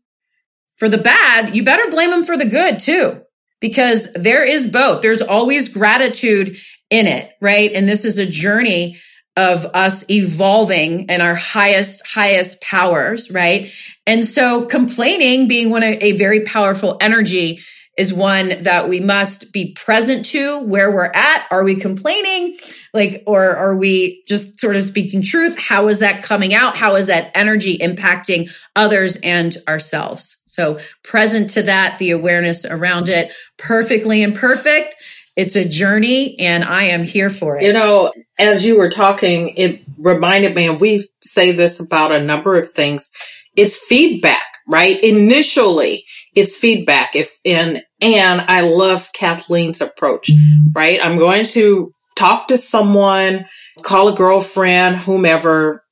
for 0.77 0.89
the 0.89 0.99
bad, 0.99 1.57
you 1.57 1.65
better 1.65 1.91
blame 1.91 2.11
them 2.11 2.25
for 2.25 2.37
the 2.37 2.47
good 2.47 2.79
too 2.79 3.24
because 3.65 4.13
there 4.13 4.45
is 4.45 4.67
both. 4.67 5.01
There's 5.01 5.23
always 5.23 5.71
gratitude 5.71 6.59
in 6.91 7.07
it, 7.07 7.31
right? 7.41 7.73
And 7.73 7.89
this 7.89 8.05
is 8.05 8.19
a 8.19 8.27
journey 8.27 9.01
of 9.39 9.65
us 9.65 10.05
evolving 10.11 11.09
in 11.09 11.23
our 11.23 11.35
highest, 11.35 12.07
highest 12.07 12.61
powers, 12.61 13.31
right? 13.31 13.73
And 14.07 14.23
so 14.23 14.67
complaining 14.67 15.49
being 15.49 15.71
one 15.71 15.83
of 15.83 15.97
a 16.03 16.13
very 16.13 16.45
powerful 16.45 16.99
energy 17.01 17.61
is 17.97 18.13
one 18.13 18.65
that 18.65 18.91
we 18.91 19.01
must 19.01 19.51
be 19.51 19.73
present 19.73 20.27
to 20.27 20.59
where 20.59 20.91
we're 20.91 21.11
at. 21.15 21.47
Are 21.51 21.65
we 21.65 21.77
complaining? 21.77 22.59
Like, 22.93 23.23
or 23.27 23.57
are 23.57 23.75
we 23.75 24.25
just 24.29 24.61
sort 24.61 24.77
of 24.77 24.85
speaking 24.85 25.23
truth? 25.23 25.59
How 25.59 25.89
is 25.89 26.01
that 26.01 26.23
coming 26.23 26.53
out? 26.53 26.77
How 26.77 26.97
is 26.97 27.07
that 27.07 27.31
energy 27.35 27.79
impacting 27.79 28.51
others 28.77 29.17
and 29.23 29.57
ourselves? 29.67 30.44
So 30.55 30.79
present 31.03 31.51
to 31.51 31.65
that, 31.65 31.99
the 31.99 32.13
awareness 32.13 32.65
around 32.65 33.09
it, 33.09 33.33
perfectly 33.59 34.23
imperfect. 34.23 34.95
It's 35.35 35.57
a 35.57 35.69
journey 35.69 36.39
and 36.39 36.63
I 36.63 36.85
am 36.85 37.03
here 37.03 37.29
for 37.29 37.57
it. 37.57 37.65
You 37.65 37.73
know, 37.73 38.13
as 38.39 38.65
you 38.65 38.79
were 38.79 38.89
talking, 38.89 39.49
it 39.57 39.83
reminded 39.99 40.55
me, 40.55 40.69
and 40.69 40.81
we 40.81 41.09
say 41.23 41.51
this 41.51 41.81
about 41.81 42.13
a 42.13 42.23
number 42.23 42.57
of 42.57 42.71
things, 42.71 43.11
it's 43.57 43.77
feedback, 43.77 44.45
right? 44.69 45.03
Initially, 45.03 46.05
it's 46.37 46.57
feedback. 46.57 47.17
If, 47.17 47.37
and, 47.45 47.83
and 48.01 48.41
I 48.43 48.61
love 48.61 49.11
Kathleen's 49.13 49.81
approach, 49.81 50.31
right? 50.73 51.01
I'm 51.03 51.19
going 51.19 51.47
to 51.47 51.93
talk 52.17 52.47
to 52.49 52.59
someone, 52.59 53.47
call 53.83 54.07
a 54.07 54.15
girlfriend, 54.15 54.99
whomever, 54.99 55.83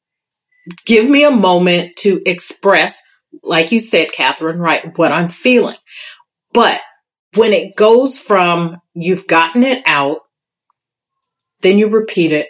give 0.86 1.10
me 1.10 1.24
a 1.24 1.32
moment 1.32 1.96
to 1.96 2.22
express 2.26 3.02
like 3.42 3.72
you 3.72 3.80
said, 3.80 4.12
Catherine, 4.12 4.58
right, 4.58 4.96
what 4.96 5.12
I'm 5.12 5.28
feeling. 5.28 5.76
But 6.52 6.80
when 7.34 7.52
it 7.52 7.76
goes 7.76 8.18
from 8.18 8.76
you've 8.94 9.26
gotten 9.26 9.62
it 9.62 9.82
out, 9.86 10.20
then 11.62 11.78
you 11.78 11.88
repeat 11.88 12.32
it, 12.32 12.48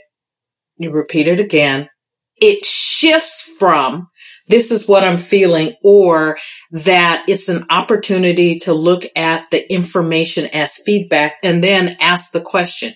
you 0.77 0.91
repeat 0.91 1.29
it 1.29 1.41
again, 1.41 1.89
it 2.37 2.65
shifts 2.67 3.43
from 3.59 4.09
this 4.49 4.73
is 4.73 4.89
what 4.89 5.05
I'm 5.05 5.19
feeling 5.19 5.75
or 5.85 6.37
that 6.73 7.25
it's 7.29 7.49
an 7.49 7.67
opportunity 7.71 8.59
to 8.61 8.75
look 8.75 9.05
at 9.15 9.49
the 9.51 9.73
information 9.73 10.49
as 10.53 10.79
feedback 10.85 11.37
and 11.45 11.63
then 11.63 11.97
ask 12.01 12.33
the 12.33 12.41
question, 12.41 12.95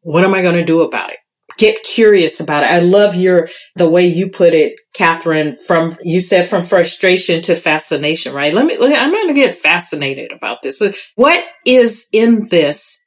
what 0.00 0.24
am 0.24 0.34
I 0.34 0.42
going 0.42 0.56
to 0.56 0.64
do 0.64 0.82
about 0.82 1.10
it? 1.10 1.19
Get 1.60 1.82
curious 1.84 2.40
about 2.40 2.62
it. 2.62 2.70
I 2.70 2.78
love 2.78 3.14
your, 3.14 3.46
the 3.76 3.88
way 3.88 4.06
you 4.06 4.30
put 4.30 4.54
it, 4.54 4.80
Catherine, 4.94 5.56
from, 5.66 5.94
you 6.02 6.22
said 6.22 6.48
from 6.48 6.64
frustration 6.64 7.42
to 7.42 7.54
fascination, 7.54 8.32
right? 8.32 8.54
Let 8.54 8.64
me, 8.64 8.74
I'm 8.74 9.12
going 9.12 9.28
to 9.28 9.34
get 9.34 9.56
fascinated 9.56 10.32
about 10.32 10.62
this. 10.62 10.82
What 11.16 11.46
is 11.66 12.06
in 12.14 12.48
this 12.48 12.98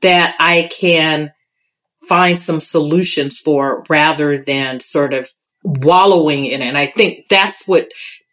that 0.00 0.34
I 0.40 0.68
can 0.72 1.30
find 2.08 2.36
some 2.36 2.60
solutions 2.60 3.38
for 3.38 3.84
rather 3.88 4.42
than 4.42 4.80
sort 4.80 5.14
of 5.14 5.30
wallowing 5.62 6.46
in 6.46 6.62
it? 6.62 6.66
And 6.66 6.78
I 6.78 6.86
think 6.86 7.26
that's 7.30 7.68
what 7.68 7.86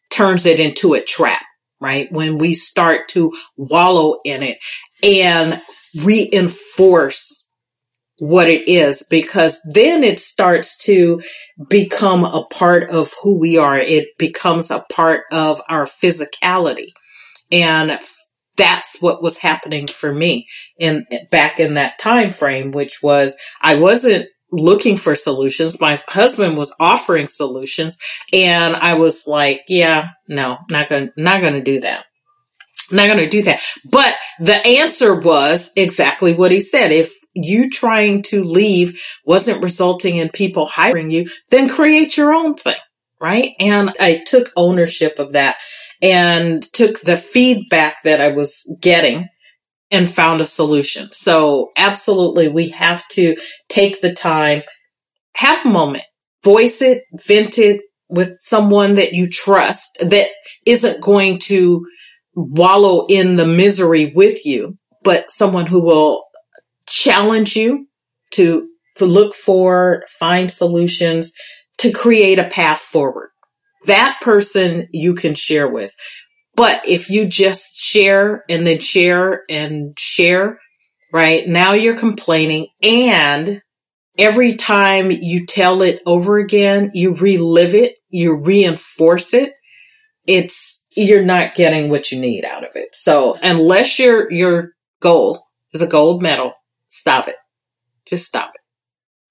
turns 0.09 0.47
it 0.47 0.59
into 0.59 0.95
a 0.95 1.03
trap, 1.03 1.43
right? 1.79 2.11
When 2.11 2.39
we 2.39 2.55
start 2.55 3.09
to 3.09 3.31
wallow 3.55 4.15
in 4.25 4.41
it 4.41 4.57
and 5.03 5.61
reinforce 6.03 7.46
what 8.19 8.49
it 8.49 8.67
is 8.67 9.05
because 9.09 9.59
then 9.71 10.03
it 10.03 10.19
starts 10.19 10.77
to 10.77 11.21
become 11.69 12.23
a 12.23 12.45
part 12.45 12.89
of 12.89 13.13
who 13.21 13.39
we 13.39 13.57
are. 13.57 13.77
It 13.77 14.17
becomes 14.17 14.71
a 14.71 14.85
part 14.91 15.25
of 15.31 15.61
our 15.69 15.85
physicality. 15.85 16.87
And 17.51 17.99
that's 18.57 18.97
what 19.01 19.21
was 19.21 19.37
happening 19.37 19.85
for 19.85 20.11
me 20.11 20.47
in 20.79 21.05
back 21.29 21.59
in 21.59 21.75
that 21.75 21.99
time 21.99 22.31
frame, 22.31 22.71
which 22.71 23.03
was 23.03 23.35
I 23.61 23.75
wasn't 23.75 24.27
looking 24.51 24.97
for 24.97 25.13
solutions. 25.13 25.79
My 25.79 26.01
husband 26.07 26.57
was 26.57 26.73
offering 26.79 27.27
solutions 27.27 27.97
and 28.33 28.75
I 28.75 28.95
was 28.95 29.27
like, 29.27 29.61
yeah, 29.67 30.09
no, 30.27 30.57
not 30.71 30.89
going 30.89 31.09
to 31.09 31.21
not 31.21 31.41
going 31.41 31.53
to 31.53 31.61
do 31.61 31.81
that. 31.81 32.05
not 32.91 33.07
going 33.07 33.19
to 33.19 33.29
do 33.29 33.43
that. 33.43 33.61
But 33.85 34.15
the 34.39 34.55
answer 34.55 35.19
was 35.19 35.71
exactly 35.75 36.33
what 36.33 36.51
he 36.51 36.61
said. 36.61 36.91
If 36.91 37.13
you 37.43 37.69
trying 37.69 38.21
to 38.23 38.43
leave 38.43 39.03
wasn't 39.25 39.63
resulting 39.63 40.17
in 40.17 40.29
people 40.29 40.65
hiring 40.65 41.11
you, 41.11 41.27
then 41.49 41.69
create 41.69 42.17
your 42.17 42.33
own 42.33 42.55
thing. 42.55 42.75
Right. 43.19 43.53
And 43.59 43.91
I 43.99 44.23
took 44.25 44.51
ownership 44.55 45.17
of 45.17 45.33
that 45.33 45.57
and 46.01 46.61
took 46.73 46.99
the 46.99 47.17
feedback 47.17 48.03
that 48.03 48.21
I 48.21 48.29
was 48.29 48.63
getting 48.79 49.27
and 49.89 50.09
found 50.09 50.41
a 50.41 50.47
solution. 50.47 51.09
So 51.11 51.71
absolutely, 51.77 52.47
we 52.47 52.69
have 52.69 53.07
to 53.09 53.37
take 53.69 54.01
the 54.01 54.13
time, 54.13 54.61
have 55.35 55.65
a 55.65 55.69
moment, 55.69 56.03
voice 56.43 56.81
it, 56.81 57.03
vent 57.27 57.57
it 57.57 57.81
with 58.09 58.37
someone 58.39 58.95
that 58.95 59.13
you 59.13 59.29
trust 59.29 59.97
that 60.01 60.27
isn't 60.65 61.01
going 61.01 61.39
to 61.39 61.85
wallow 62.35 63.05
in 63.09 63.35
the 63.35 63.47
misery 63.47 64.11
with 64.15 64.45
you, 64.45 64.77
but 65.03 65.31
someone 65.31 65.65
who 65.65 65.81
will 65.81 66.23
challenge 66.87 67.55
you 67.55 67.87
to, 68.31 68.63
to 68.97 69.05
look 69.05 69.35
for, 69.35 70.03
find 70.19 70.49
solutions, 70.49 71.33
to 71.79 71.91
create 71.91 72.39
a 72.39 72.47
path 72.49 72.79
forward. 72.79 73.29
that 73.85 74.19
person 74.21 74.87
you 74.91 75.15
can 75.15 75.35
share 75.35 75.67
with. 75.67 75.93
But 76.55 76.81
if 76.87 77.09
you 77.09 77.25
just 77.25 77.75
share 77.79 78.43
and 78.49 78.65
then 78.65 78.79
share 78.79 79.43
and 79.49 79.97
share, 79.97 80.59
right? 81.13 81.47
Now 81.47 81.73
you're 81.73 81.97
complaining 81.97 82.67
and 82.81 83.61
every 84.17 84.55
time 84.55 85.11
you 85.11 85.45
tell 85.45 85.81
it 85.83 86.01
over 86.05 86.37
again, 86.37 86.91
you 86.93 87.13
relive 87.15 87.75
it, 87.75 87.95
you 88.09 88.35
reinforce 88.35 89.33
it. 89.33 89.53
It's, 90.25 90.85
you're 90.95 91.23
not 91.23 91.55
getting 91.55 91.89
what 91.89 92.11
you 92.11 92.19
need 92.19 92.43
out 92.43 92.63
of 92.63 92.71
it. 92.73 92.89
So 92.93 93.37
unless 93.41 93.99
your, 93.99 94.31
your 94.31 94.71
goal 94.99 95.43
is 95.73 95.81
a 95.83 95.87
gold 95.87 96.23
medal, 96.23 96.53
stop 96.97 97.27
it. 97.27 97.35
Just 98.05 98.25
stop 98.25 98.51
it. 98.55 98.61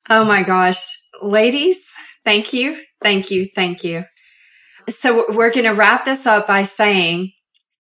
Oh 0.09 0.25
my 0.25 0.43
gosh. 0.43 0.85
Ladies, 1.21 1.79
thank 2.25 2.53
you. 2.53 2.81
Thank 3.03 3.31
you. 3.31 3.47
Thank 3.55 3.85
you. 3.85 4.05
So 4.89 5.27
we're 5.29 5.53
going 5.53 5.65
to 5.67 5.75
wrap 5.75 6.05
this 6.05 6.27
up 6.27 6.47
by 6.47 6.63
saying, 6.63 7.33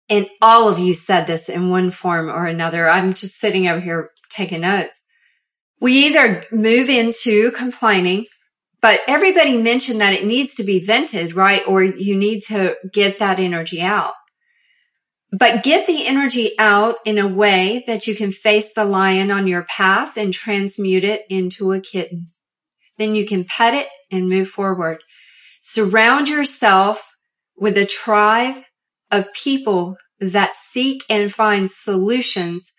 and 0.08 0.28
all 0.40 0.68
of 0.68 0.78
you 0.78 0.94
said 0.94 1.26
this 1.26 1.48
in 1.48 1.70
one 1.70 1.90
form 1.90 2.28
or 2.28 2.46
another. 2.46 2.88
I'm 2.88 3.14
just 3.14 3.40
sitting 3.40 3.66
over 3.66 3.80
here 3.80 4.10
taking 4.30 4.60
notes. 4.60 5.02
We 5.80 6.06
either 6.06 6.44
move 6.52 6.88
into 6.88 7.50
complaining, 7.50 8.26
but 8.80 9.00
everybody 9.08 9.56
mentioned 9.56 10.00
that 10.00 10.12
it 10.12 10.24
needs 10.24 10.54
to 10.56 10.64
be 10.64 10.84
vented, 10.84 11.34
right? 11.34 11.62
Or 11.66 11.82
you 11.82 12.16
need 12.16 12.40
to 12.48 12.76
get 12.92 13.18
that 13.18 13.40
energy 13.40 13.80
out. 13.80 14.12
But 15.36 15.64
get 15.64 15.86
the 15.86 16.06
energy 16.06 16.52
out 16.58 16.96
in 17.04 17.18
a 17.18 17.26
way 17.26 17.82
that 17.86 18.06
you 18.06 18.14
can 18.14 18.30
face 18.30 18.72
the 18.72 18.84
lion 18.84 19.30
on 19.30 19.48
your 19.48 19.64
path 19.64 20.16
and 20.16 20.32
transmute 20.32 21.02
it 21.02 21.22
into 21.28 21.72
a 21.72 21.80
kitten. 21.80 22.26
Then 22.98 23.16
you 23.16 23.26
can 23.26 23.44
pet 23.44 23.74
it 23.74 23.88
and 24.12 24.28
move 24.28 24.48
forward. 24.48 24.98
Surround 25.60 26.28
yourself 26.28 27.14
with 27.56 27.76
a 27.76 27.86
tribe 27.86 28.62
of 29.10 29.32
people 29.32 29.96
that 30.20 30.54
seek 30.54 31.02
and 31.10 31.32
find 31.32 31.68
solutions 31.68 32.72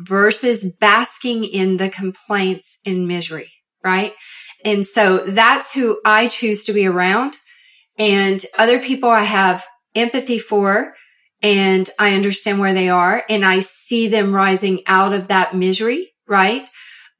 versus 0.00 0.70
basking 0.80 1.44
in 1.44 1.78
the 1.78 1.88
complaints 1.88 2.78
and 2.84 3.08
misery, 3.08 3.50
right? 3.82 4.12
And 4.64 4.86
so 4.86 5.18
that's 5.18 5.72
who 5.72 5.98
I 6.04 6.26
choose 6.26 6.66
to 6.66 6.74
be 6.74 6.86
around. 6.86 7.38
And 7.98 8.44
other 8.58 8.80
people 8.80 9.08
I 9.08 9.22
have 9.22 9.64
empathy 9.94 10.38
for 10.38 10.94
and 11.42 11.88
I 11.98 12.14
understand 12.14 12.60
where 12.60 12.74
they 12.74 12.88
are 12.88 13.24
and 13.28 13.44
I 13.44 13.60
see 13.60 14.08
them 14.08 14.34
rising 14.34 14.82
out 14.86 15.12
of 15.12 15.28
that 15.28 15.54
misery, 15.54 16.12
right? 16.26 16.68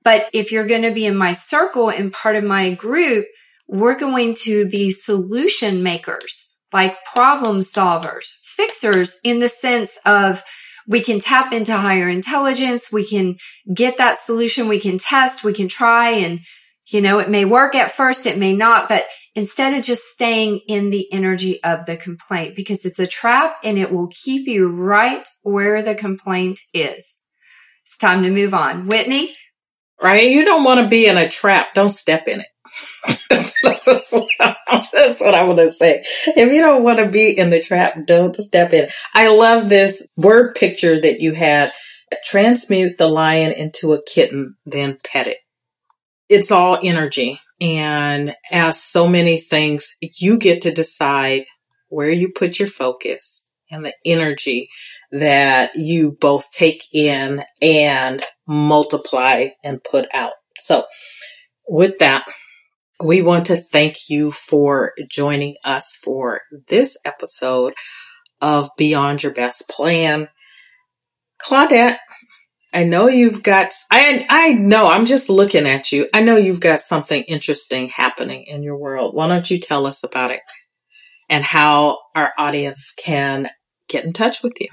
But 0.04 0.28
if 0.32 0.52
you're 0.52 0.66
going 0.66 0.82
to 0.82 0.92
be 0.92 1.06
in 1.06 1.16
my 1.16 1.32
circle 1.32 1.90
and 1.90 2.12
part 2.12 2.36
of 2.36 2.44
my 2.44 2.74
group, 2.74 3.26
we're 3.68 3.96
going 3.96 4.34
to 4.34 4.68
be 4.68 4.90
solution 4.90 5.82
makers, 5.82 6.46
like 6.72 6.96
problem 7.04 7.60
solvers, 7.60 8.34
fixers 8.42 9.18
in 9.24 9.38
the 9.38 9.48
sense 9.48 9.98
of 10.04 10.42
we 10.88 11.00
can 11.00 11.20
tap 11.20 11.52
into 11.52 11.76
higher 11.76 12.08
intelligence. 12.08 12.90
We 12.90 13.06
can 13.06 13.36
get 13.72 13.98
that 13.98 14.18
solution. 14.18 14.68
We 14.68 14.80
can 14.80 14.98
test. 14.98 15.44
We 15.44 15.52
can 15.52 15.68
try 15.68 16.10
and, 16.10 16.40
you 16.88 17.00
know, 17.00 17.18
it 17.18 17.30
may 17.30 17.44
work 17.44 17.74
at 17.74 17.92
first. 17.92 18.26
It 18.26 18.38
may 18.38 18.52
not, 18.52 18.88
but 18.88 19.04
instead 19.34 19.74
of 19.74 19.84
just 19.84 20.04
staying 20.04 20.60
in 20.68 20.90
the 20.90 21.10
energy 21.12 21.62
of 21.62 21.86
the 21.86 21.96
complaint 21.96 22.56
because 22.56 22.84
it's 22.84 22.98
a 22.98 23.06
trap 23.06 23.56
and 23.64 23.78
it 23.78 23.92
will 23.92 24.08
keep 24.08 24.48
you 24.48 24.68
right 24.68 25.26
where 25.42 25.82
the 25.82 25.94
complaint 25.94 26.60
is. 26.74 27.18
It's 27.86 27.96
time 27.96 28.22
to 28.22 28.30
move 28.30 28.54
on. 28.54 28.88
Whitney? 28.88 29.32
Right? 30.02 30.28
You 30.28 30.44
don't 30.44 30.64
want 30.64 30.80
to 30.80 30.88
be 30.88 31.06
in 31.06 31.16
a 31.16 31.28
trap. 31.28 31.74
Don't 31.74 31.90
step 31.90 32.26
in 32.26 32.40
it. 32.40 32.46
that's, 33.30 35.20
what 35.20 35.34
I 35.34 35.44
want 35.44 35.58
to 35.58 35.72
say. 35.72 36.04
If 36.26 36.52
you 36.52 36.60
don't 36.62 36.82
want 36.82 36.98
to 36.98 37.08
be 37.08 37.36
in 37.36 37.50
the 37.50 37.60
trap, 37.60 37.96
don't 38.06 38.34
step 38.36 38.72
in. 38.72 38.88
I 39.14 39.28
love 39.28 39.68
this 39.68 40.06
word 40.16 40.54
picture 40.54 41.00
that 41.00 41.20
you 41.20 41.32
had. 41.32 41.72
Transmute 42.24 42.98
the 42.98 43.08
lion 43.08 43.52
into 43.52 43.92
a 43.92 44.02
kitten, 44.02 44.54
then 44.66 44.98
pet 45.02 45.26
it. 45.28 45.38
It's 46.32 46.50
all 46.50 46.78
energy. 46.82 47.38
And 47.60 48.34
as 48.50 48.82
so 48.82 49.06
many 49.06 49.38
things, 49.38 49.92
you 50.00 50.38
get 50.38 50.62
to 50.62 50.72
decide 50.72 51.42
where 51.90 52.08
you 52.08 52.32
put 52.34 52.58
your 52.58 52.68
focus 52.68 53.46
and 53.70 53.84
the 53.84 53.92
energy 54.06 54.70
that 55.10 55.76
you 55.76 56.16
both 56.18 56.50
take 56.52 56.84
in 56.90 57.44
and 57.60 58.22
multiply 58.48 59.48
and 59.62 59.84
put 59.84 60.08
out. 60.14 60.32
So 60.58 60.86
with 61.68 61.98
that, 61.98 62.24
we 62.98 63.20
want 63.20 63.44
to 63.46 63.58
thank 63.58 64.08
you 64.08 64.32
for 64.32 64.94
joining 65.10 65.56
us 65.66 65.98
for 66.02 66.40
this 66.68 66.96
episode 67.04 67.74
of 68.40 68.70
Beyond 68.78 69.22
Your 69.22 69.32
Best 69.32 69.68
Plan. 69.68 70.28
Claudette, 71.46 71.98
I 72.72 72.84
know 72.84 73.08
you've 73.08 73.42
got, 73.42 73.72
I, 73.90 74.26
I 74.28 74.54
know, 74.54 74.88
I'm 74.90 75.04
just 75.04 75.28
looking 75.28 75.66
at 75.66 75.92
you. 75.92 76.08
I 76.14 76.22
know 76.22 76.36
you've 76.36 76.60
got 76.60 76.80
something 76.80 77.22
interesting 77.24 77.88
happening 77.88 78.44
in 78.46 78.62
your 78.62 78.78
world. 78.78 79.14
Why 79.14 79.28
don't 79.28 79.50
you 79.50 79.58
tell 79.58 79.86
us 79.86 80.02
about 80.04 80.30
it 80.30 80.40
and 81.28 81.44
how 81.44 81.98
our 82.14 82.32
audience 82.38 82.94
can 82.96 83.48
get 83.88 84.04
in 84.04 84.12
touch 84.12 84.42
with 84.42 84.54
you? 84.58 84.68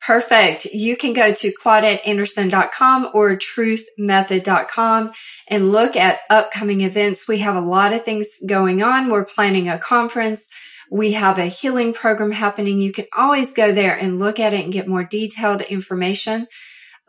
Perfect. 0.00 0.66
You 0.66 0.96
can 0.96 1.12
go 1.12 1.32
to 1.32 1.52
claudetteanderson.com 1.62 3.10
or 3.12 3.36
truthmethod.com 3.36 5.10
and 5.48 5.72
look 5.72 5.96
at 5.96 6.20
upcoming 6.30 6.82
events. 6.82 7.26
We 7.26 7.38
have 7.38 7.56
a 7.56 7.60
lot 7.60 7.92
of 7.92 8.04
things 8.04 8.28
going 8.46 8.82
on. 8.82 9.10
We're 9.10 9.24
planning 9.24 9.68
a 9.68 9.78
conference. 9.78 10.46
We 10.90 11.12
have 11.12 11.38
a 11.38 11.46
healing 11.46 11.92
program 11.92 12.30
happening. 12.30 12.80
You 12.80 12.92
can 12.92 13.06
always 13.14 13.52
go 13.52 13.72
there 13.72 13.94
and 13.94 14.20
look 14.20 14.38
at 14.38 14.54
it 14.54 14.62
and 14.62 14.72
get 14.72 14.86
more 14.86 15.04
detailed 15.04 15.62
information. 15.62 16.46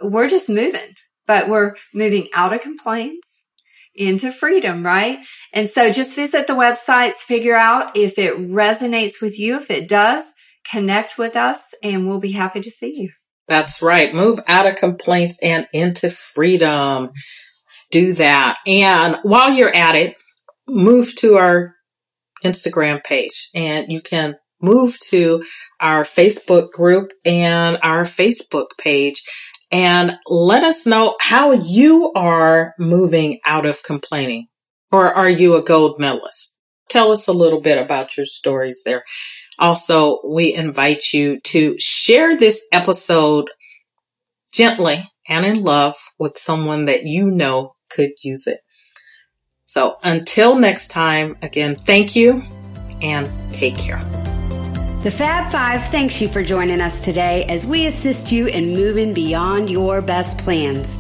We're 0.02 0.30
just 0.30 0.50
moving, 0.50 0.94
but 1.28 1.48
we're 1.48 1.76
moving 1.94 2.28
out 2.34 2.54
of 2.54 2.62
complaints 2.62 3.46
into 3.96 4.32
freedom, 4.32 4.86
right? 4.86 5.20
And 5.54 5.70
so 5.70 5.92
just 5.92 6.16
visit 6.16 6.48
the 6.48 6.54
websites, 6.54 7.18
figure 7.18 7.56
out 7.56 7.98
if 7.98 8.18
it 8.18 8.38
resonates 8.38 9.22
with 9.22 9.38
you. 9.38 9.58
If 9.58 9.70
it 9.70 9.90
does, 9.90 10.34
connect 10.70 11.18
with 11.18 11.36
us 11.36 11.74
and 11.84 12.08
we'll 12.08 12.20
be 12.20 12.32
happy 12.32 12.62
to 12.62 12.72
see 12.72 12.94
you. 12.96 13.12
That's 13.48 13.82
right. 13.82 14.14
Move 14.14 14.40
out 14.48 14.68
of 14.68 14.76
complaints 14.76 15.40
and 15.42 15.68
into 15.74 16.10
freedom. 16.10 17.10
Do 17.92 18.14
that. 18.14 18.58
And 18.68 19.18
while 19.24 19.52
you're 19.52 19.74
at 19.74 19.96
it, 19.96 20.16
move 20.68 21.16
to 21.18 21.36
our 21.36 21.76
Instagram 22.44 23.04
page 23.04 23.50
and 23.56 23.92
you 23.92 24.02
can 24.02 24.36
move 24.62 25.00
to 25.00 25.44
our 25.80 26.04
Facebook 26.04 26.72
group 26.72 27.12
and 27.26 27.78
our 27.82 28.04
Facebook 28.04 28.68
page 28.78 29.24
and 29.72 30.18
let 30.28 30.64
us 30.64 30.86
know 30.86 31.16
how 31.22 31.52
you 31.52 32.12
are 32.16 32.74
moving 32.80 33.40
out 33.46 33.66
of 33.66 33.84
complaining. 33.84 34.48
Or 34.92 35.14
are 35.14 35.30
you 35.30 35.56
a 35.56 35.64
gold 35.64 36.00
medalist? 36.00 36.56
Tell 36.90 37.12
us 37.12 37.28
a 37.28 37.34
little 37.34 37.62
bit 37.62 37.78
about 37.78 38.18
your 38.18 38.26
stories 38.26 38.82
there. 38.84 39.04
Also, 39.60 40.20
we 40.26 40.54
invite 40.54 41.14
you 41.14 41.40
to 41.42 41.76
share 41.78 42.36
this 42.36 42.66
episode 42.72 43.50
gently 44.52 45.08
and 45.28 45.46
in 45.46 45.64
love 45.64 45.96
with 46.18 46.38
someone 46.38 46.86
that 46.86 47.04
you 47.04 47.30
know 47.30 47.74
could 47.90 48.12
use 48.24 48.48
it. 48.48 48.62
So 49.68 49.98
until 50.02 50.56
next 50.56 50.88
time, 50.88 51.36
again, 51.44 51.76
thank 51.76 52.16
you 52.16 52.44
and 53.04 53.30
take 53.54 53.78
care. 53.78 54.02
The 55.02 55.12
Fab 55.12 55.50
Five 55.50 55.86
thanks 55.86 56.20
you 56.20 56.28
for 56.28 56.44
joining 56.44 56.82
us 56.82 57.06
today 57.06 57.46
as 57.46 57.66
we 57.66 57.88
assist 57.88 58.34
you 58.34 58.48
in 58.48 58.74
moving 58.74 59.14
beyond 59.14 59.70
your 59.70 60.02
best 60.02 60.38
plans. 60.40 60.98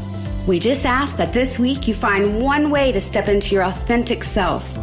We 0.47 0.57
just 0.57 0.85
ask 0.85 1.17
that 1.17 1.33
this 1.33 1.59
week 1.59 1.85
you 1.85 1.93
find 1.93 2.41
one 2.41 2.69
way 2.69 2.93
to 2.93 3.01
step 3.01 3.27
into 3.27 3.55
your 3.55 3.65
authentic 3.65 4.23
self 4.23 4.73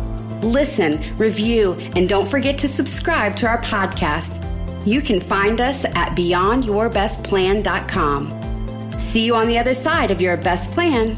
listen, 0.43 1.17
review, 1.17 1.73
and 1.97 2.07
don't 2.07 2.29
forget 2.29 2.59
to 2.59 2.69
subscribe 2.69 3.37
to 3.37 3.47
our 3.47 3.63
podcast. 3.63 4.37
You 4.87 5.01
can 5.01 5.19
find 5.19 5.63
us 5.63 5.87
at 5.87 6.15
beyondyourbestplan.com. 6.15 9.01
See 9.01 9.25
you 9.25 9.35
on 9.35 9.49
the 9.49 9.59
other 9.59 9.73
side 9.73 10.11
of 10.11 10.21
your 10.21 10.37
best 10.37 10.73
plan. 10.73 11.17